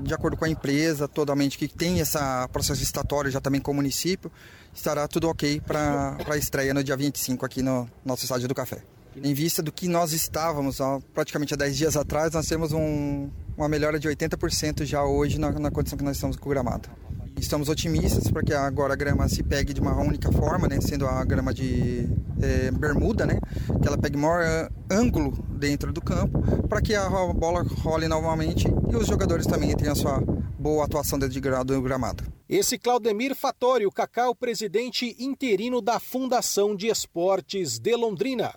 [0.02, 2.18] de acordo com a empresa totalmente que tem esse
[2.52, 4.30] processo estatório já também com o município,
[4.72, 8.95] estará tudo ok para a estreia no dia 25 aqui no nosso estádio do Café.
[9.23, 10.79] Em vista do que nós estávamos
[11.14, 15.51] praticamente há 10 dias atrás, nós temos um, uma melhora de 80% já hoje na,
[15.53, 16.91] na condição que nós estamos com o gramado.
[17.39, 21.07] Estamos otimistas para que agora a grama se pegue de uma única forma, né, sendo
[21.07, 22.09] a grama de
[22.41, 23.39] é, bermuda, né,
[23.81, 28.67] que ela pegue maior eh, ângulo dentro do campo, para que a bola role novamente
[28.91, 30.21] e os jogadores também tenham a sua
[30.59, 32.25] boa atuação dentro do gramado.
[32.49, 38.55] Esse Claudemir Fattori, o Cacau, presidente interino da Fundação de Esportes de Londrina.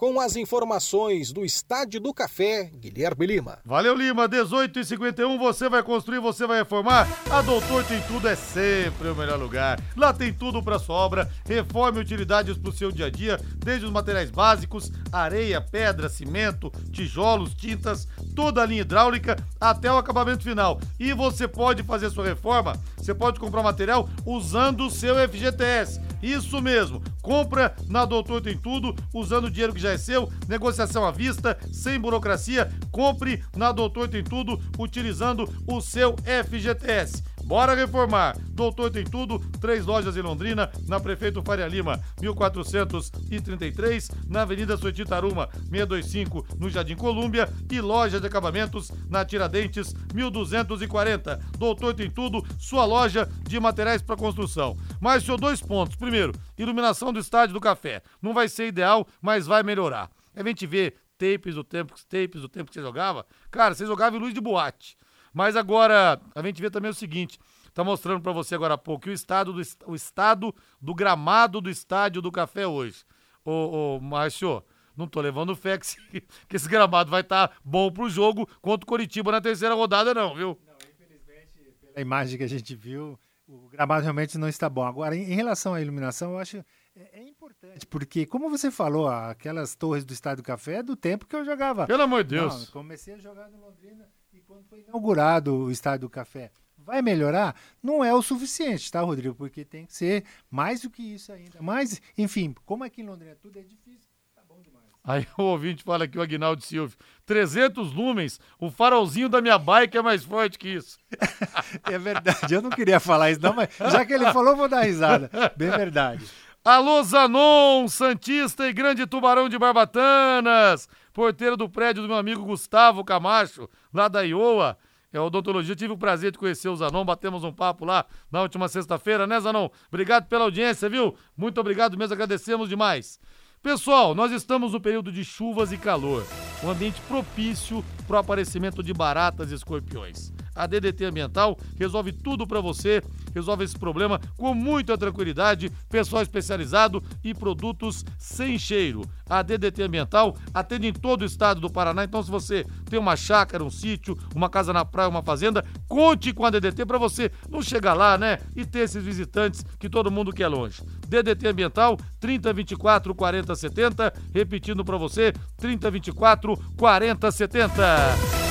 [0.00, 3.58] Com as informações do Estádio do Café, Guilherme Lima.
[3.66, 4.26] Valeu, Lima.
[4.26, 7.06] 18 e 51 você vai construir, você vai reformar.
[7.30, 9.78] A Doutor Tem Tudo é sempre o melhor lugar.
[9.94, 11.30] Lá tem tudo para sua obra.
[11.44, 16.72] Reforme utilidades para o seu dia a dia, desde os materiais básicos, areia, pedra, cimento,
[16.90, 20.80] tijolos, tintas, toda a linha hidráulica até o acabamento final.
[20.98, 26.00] E você pode fazer sua reforma, você pode comprar material usando o seu FGTS.
[26.22, 31.04] Isso mesmo, compra na Doutor Tem Tudo, usando o dinheiro que já é seu, negociação
[31.04, 36.16] à vista, sem burocracia, compre na Doutor Tem Tudo, utilizando o seu
[36.46, 37.22] FGTS.
[37.50, 38.38] Bora reformar!
[38.50, 45.48] Doutor tem tudo, três lojas em Londrina, na Prefeito Faria Lima, 1433, na Avenida Soititaruma,
[45.68, 51.40] 625, no Jardim Colúmbia e loja de acabamentos na Tiradentes, 1240.
[51.58, 54.76] Doutor tem tudo, sua loja de materiais para construção.
[55.00, 55.96] Mas só dois pontos.
[55.96, 58.00] Primeiro, iluminação do estádio do café.
[58.22, 60.08] Não vai ser ideal, mas vai melhorar.
[60.36, 63.26] A gente vê tapes do tempo, tapes do tempo que você jogava.
[63.50, 64.96] Cara, você jogava em luz de boate.
[65.32, 67.38] Mas agora, a gente vê também o seguinte:
[67.72, 71.60] tá mostrando para você agora há pouco que o estado do, o estado do gramado
[71.60, 73.04] do estádio do Café hoje.
[73.44, 74.62] Ô, ô Márcio,
[74.96, 78.84] não tô levando fé que, que esse gramado vai estar tá bom pro jogo contra
[78.84, 80.58] o Coritiba na terceira rodada, não, viu?
[80.66, 84.84] Não, infelizmente, pela imagem que a gente viu, o gramado realmente não está bom.
[84.84, 86.58] Agora, em, em relação à iluminação, eu acho
[86.96, 90.96] é, é, importante, porque, como você falou, aquelas torres do Estádio do Café é do
[90.96, 91.86] tempo que eu jogava.
[91.86, 92.66] Pelo amor de Deus.
[92.66, 94.06] Não, comecei a jogar no Londrina
[94.46, 97.54] quando foi inaugurado o Estádio do Café, vai melhorar?
[97.82, 99.34] Não é o suficiente, tá, Rodrigo?
[99.34, 101.58] Porque tem que ser mais do que isso ainda.
[101.60, 104.86] Mas, enfim, como aqui em Londrina tudo é difícil, tá bom demais.
[105.02, 109.96] Aí o ouvinte fala aqui, o Aguinaldo Silva, 300 lumens, o farolzinho da minha bike
[109.96, 110.98] é mais forte que isso.
[111.84, 114.82] é verdade, eu não queria falar isso não, mas já que ele falou, vou dar
[114.82, 115.30] risada.
[115.56, 116.24] Bem verdade.
[116.62, 123.04] Alô Zanon, Santista e Grande Tubarão de Barbatanas porteiro do prédio do meu amigo Gustavo
[123.04, 124.76] Camacho, lá da Iowa.
[125.12, 125.74] É odontologia.
[125.74, 129.40] Tive o prazer de conhecer o Zanon, batemos um papo lá na última sexta-feira, né,
[129.40, 129.68] Zanon?
[129.88, 131.16] Obrigado pela audiência, viu?
[131.36, 133.18] Muito obrigado mesmo, agradecemos demais.
[133.62, 136.24] Pessoal, nós estamos no período de chuvas e calor,
[136.62, 140.32] um ambiente propício para o aparecimento de baratas e escorpiões.
[140.60, 143.02] A DDT Ambiental resolve tudo para você,
[143.34, 149.00] resolve esse problema com muita tranquilidade, pessoal especializado e produtos sem cheiro.
[149.26, 153.16] A DDT Ambiental atende em todo o estado do Paraná, então se você tem uma
[153.16, 157.32] chácara, um sítio, uma casa na praia, uma fazenda, conte com a DDT para você
[157.48, 160.82] não chegar lá, né, e ter esses visitantes que todo mundo quer longe.
[161.10, 167.72] DDT Ambiental 3024 4070, repetindo para você, 3024 4070.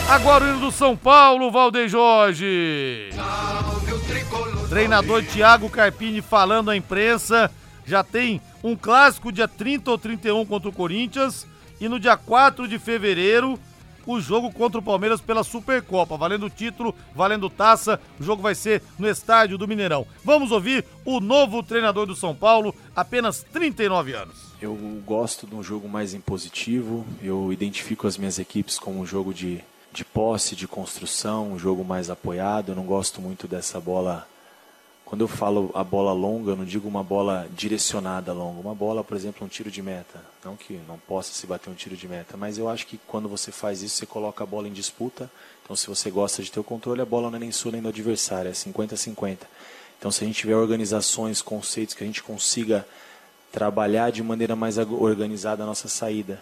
[0.10, 3.12] Agora o hino do São Paulo, Valdeir Jorge.
[4.68, 7.49] Treinador Thiago Carpini falando à imprensa.
[7.86, 11.47] Já tem um clássico dia 30 ou 31 contra o Corinthians.
[11.80, 13.57] E no dia 4 de fevereiro,
[14.05, 17.99] o jogo contra o Palmeiras pela Supercopa, valendo título, valendo taça.
[18.19, 20.05] O jogo vai ser no estádio do Mineirão.
[20.23, 24.49] Vamos ouvir o novo treinador do São Paulo, apenas 39 anos.
[24.61, 24.75] Eu
[25.05, 29.63] gosto de um jogo mais impositivo, eu identifico as minhas equipes como um jogo de
[29.91, 32.71] de posse, de construção, um jogo mais apoiado.
[32.71, 34.27] Eu não gosto muito dessa bola.
[35.10, 38.60] Quando eu falo a bola longa, eu não digo uma bola direcionada longa.
[38.62, 40.24] Uma bola, por exemplo, um tiro de meta.
[40.45, 43.28] Não que não possa se bater um tiro de meta, mas eu acho que quando
[43.28, 45.28] você faz isso, você coloca a bola em disputa.
[45.64, 47.82] Então, se você gosta de ter o controle, a bola não é nem sua nem
[47.82, 49.39] do adversário, é 50-50.
[49.97, 52.88] Então, se a gente tiver organizações, conceitos que a gente consiga
[53.51, 56.39] trabalhar de maneira mais organizada a nossa saída,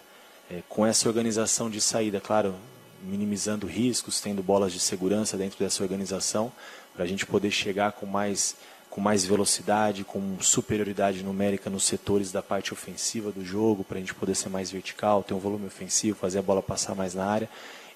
[0.51, 2.53] é, com essa organização de saída, claro,
[3.01, 6.51] minimizando riscos, tendo bolas de segurança dentro dessa organização,
[6.97, 8.55] para a gente poder chegar com mais,
[8.89, 13.99] com mais velocidade, com superioridade numérica nos setores da parte ofensiva do jogo, para a
[13.99, 17.23] gente poder ser mais vertical, ter um volume ofensivo, fazer a bola passar mais na
[17.23, 17.47] área.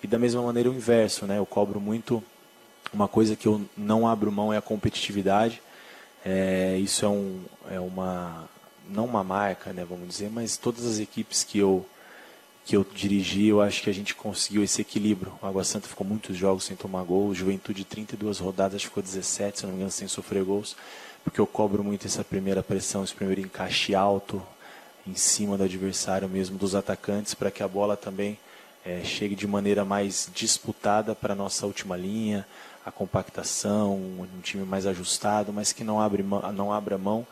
[0.04, 1.39] E da mesma maneira o inverso, né?
[1.39, 2.24] Eu cobro muito
[2.93, 5.64] uma coisa que eu não abro mão é a competitividade.
[6.24, 7.41] É, isso é, um,
[7.72, 8.47] é uma
[8.88, 11.84] não uma marca, né, vamos dizer, mas todas as equipes que eu
[12.66, 15.34] que eu dirigi, eu acho que a gente conseguiu esse equilíbrio.
[15.41, 19.64] O Água Santa ficou muitos jogos sem tomar gol, Juventude 32 rodadas ficou 17, se
[19.64, 20.76] não me engano, sem sofrer gols,
[21.24, 24.41] porque eu cobro muito essa primeira pressão, esse primeiro encaixe alto
[25.05, 28.38] em cima do adversário mesmo, dos atacantes, para que a bola também
[28.86, 32.45] é, chegue de maneira mais disputada para a nossa última linha,
[32.86, 37.26] a compactação, um time mais ajustado, mas que não, abre, não abra mão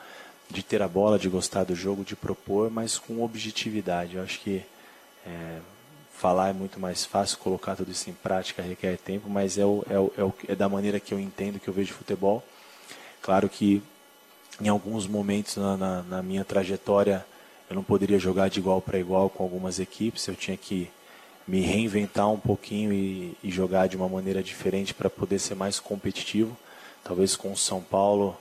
[0.49, 4.15] de ter a bola, de gostar do jogo, de propor, mas com objetividade.
[4.15, 4.63] Eu acho que
[5.30, 5.59] é,
[6.13, 9.84] falar é muito mais fácil, colocar tudo isso em prática requer tempo, mas é, o,
[9.89, 12.43] é, o, é, o, é da maneira que eu entendo, que eu vejo futebol.
[13.21, 13.82] Claro que
[14.59, 17.25] em alguns momentos na, na, na minha trajetória
[17.69, 20.89] eu não poderia jogar de igual para igual com algumas equipes, eu tinha que
[21.47, 25.80] me reinventar um pouquinho e, e jogar de uma maneira diferente para poder ser mais
[25.80, 26.55] competitivo.
[27.03, 28.38] Talvez com o São Paulo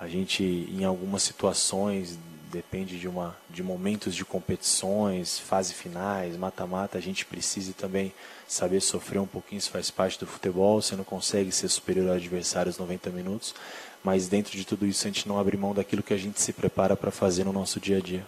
[0.00, 2.18] a gente, em algumas situações,
[2.48, 8.12] depende de, uma, de momentos de competições, fase finais, mata-mata, a gente precisa também
[8.46, 12.14] saber sofrer um pouquinho, isso faz parte do futebol, você não consegue ser superior ao
[12.16, 13.54] adversário aos 90 minutos,
[14.02, 16.52] mas dentro de tudo isso a gente não abre mão daquilo que a gente se
[16.52, 18.26] prepara para fazer no nosso dia a dia.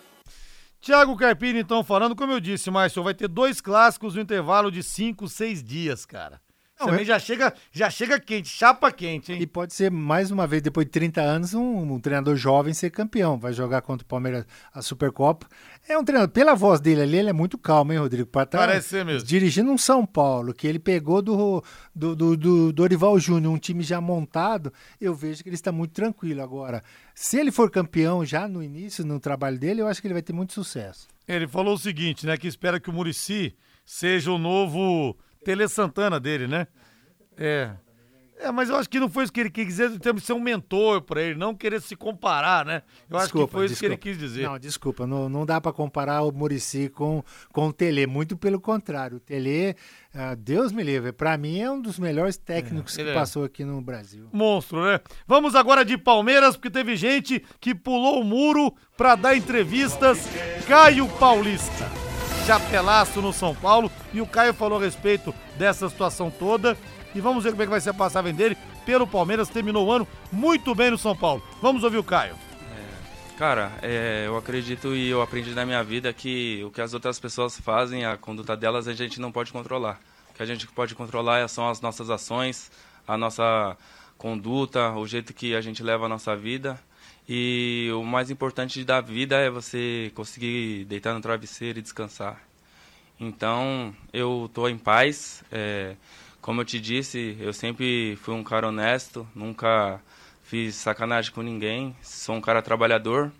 [0.80, 4.82] Tiago Carpini, então, falando, como eu disse, Márcio, vai ter dois clássicos no intervalo de
[4.82, 6.40] 5, 6 dias, cara.
[6.80, 7.04] Não, Também é...
[7.04, 9.42] já, chega, já chega quente, chapa quente, hein?
[9.42, 12.88] E pode ser, mais uma vez, depois de 30 anos, um, um, treinador jovem ser
[12.88, 13.38] campeão.
[13.38, 15.46] Vai jogar contra o Palmeiras a Supercopa.
[15.86, 18.26] É um treinador, pela voz dele ali, ele é muito calmo, hein, Rodrigo?
[18.26, 19.28] Pra tá Parece ser mesmo.
[19.28, 21.62] Dirigindo um São Paulo, que ele pegou do,
[21.94, 25.92] do, do, do Dorival Júnior, um time já montado, eu vejo que ele está muito
[25.92, 26.40] tranquilo.
[26.40, 26.82] Agora,
[27.14, 30.22] se ele for campeão já no início, no trabalho dele, eu acho que ele vai
[30.22, 31.06] ter muito sucesso.
[31.28, 33.54] Ele falou o seguinte, né, que espera que o Murici
[33.84, 35.14] seja o novo
[35.44, 36.66] Tele Santana dele, né?
[37.36, 37.70] É.
[38.42, 40.32] É, mas eu acho que não foi isso que ele quis dizer, temos que ser
[40.32, 42.82] um mentor para ele, não querer se comparar, né?
[43.08, 43.66] Eu desculpa, acho que foi desculpa.
[43.66, 44.48] isso que ele quis dizer.
[44.48, 47.22] Não, desculpa, não, não dá para comparar o Murici com,
[47.52, 49.18] com o Tele, muito pelo contrário.
[49.18, 49.76] O Tele,
[50.14, 53.14] uh, Deus me livre, para mim é um dos melhores técnicos é, que é.
[53.14, 54.26] passou aqui no Brasil.
[54.32, 55.00] Monstro, né?
[55.26, 60.18] Vamos agora de Palmeiras, porque teve gente que pulou o muro para dar entrevistas.
[60.66, 62.09] Caio Paulista
[62.46, 63.90] chapelaço no São Paulo.
[64.12, 66.76] E o Caio falou a respeito dessa situação toda.
[67.14, 69.48] E vamos ver como é que vai ser a passagem dele pelo Palmeiras.
[69.48, 71.42] Terminou o ano muito bem no São Paulo.
[71.60, 72.34] Vamos ouvir o Caio.
[72.34, 76.94] É, cara, é, eu acredito e eu aprendi na minha vida que o que as
[76.94, 80.00] outras pessoas fazem, a conduta delas, a gente não pode controlar.
[80.30, 82.70] O que a gente pode controlar são as nossas ações,
[83.06, 83.76] a nossa
[84.16, 86.78] conduta, o jeito que a gente leva a nossa vida.
[87.32, 92.42] E o mais importante da vida é você conseguir deitar no travesseiro e descansar.
[93.20, 95.44] Então, eu estou em paz.
[95.52, 95.94] É,
[96.40, 100.00] como eu te disse, eu sempre fui um cara honesto, nunca
[100.42, 103.30] fiz sacanagem com ninguém, sou um cara trabalhador.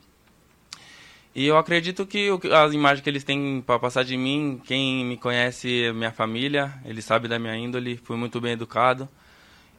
[1.34, 5.16] E eu acredito que a imagem que eles têm para passar de mim, quem me
[5.16, 9.08] conhece é minha família, eles sabem da minha índole, fui muito bem educado.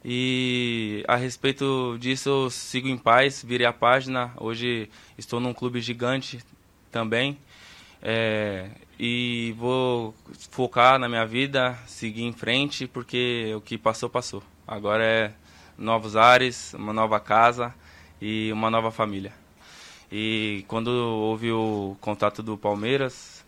[0.04, 4.34] E a respeito disso, eu sigo em paz, virei a página.
[4.38, 6.39] Hoje estou num clube gigante
[6.91, 7.38] também.
[8.02, 10.16] É, e vou
[10.49, 14.43] focar na minha vida, seguir em frente, porque o que passou, passou.
[14.68, 15.34] Agora é
[15.78, 17.74] novos ares, uma nova casa
[18.20, 19.34] e uma nova família.
[20.12, 23.40] E quando houve o contato do Palmeiras,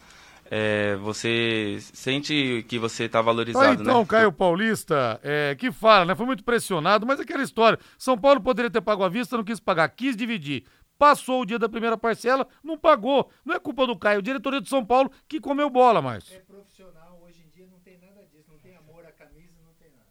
[0.55, 4.05] é, você sente que você está valorizado, ah, então, né?
[4.05, 6.15] Caio Paulista, é, que fala, né?
[6.15, 7.79] Foi muito pressionado, mas aquela história.
[7.97, 10.63] São Paulo poderia ter pago à vista, não quis pagar, quis dividir.
[10.95, 13.31] Passou o dia da primeira parcela, não pagou.
[13.43, 16.31] Não é culpa do Caio, diretoria de São Paulo que comeu bola mais.
[16.31, 19.73] É profissional, hoje em dia não tem nada disso, não tem amor à camisa, não
[19.73, 20.05] tem nada.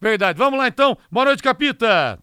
[0.00, 0.38] Verdade.
[0.38, 0.96] Vamos lá então.
[1.10, 2.18] Boa noite, Capita.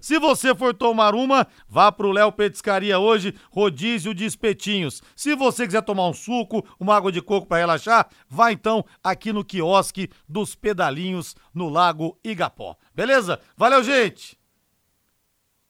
[0.00, 5.02] Se você for tomar uma, vá pro Léo Petiscaria hoje, rodízio de espetinhos.
[5.14, 9.32] Se você quiser tomar um suco, uma água de coco para relaxar, vá então aqui
[9.32, 12.76] no quiosque dos pedalinhos no Lago Igapó.
[12.94, 13.40] Beleza?
[13.56, 14.38] Valeu, gente!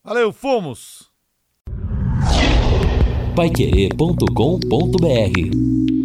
[0.03, 1.11] Valeu, fomos!
[3.35, 5.96] Paiquerê.com.br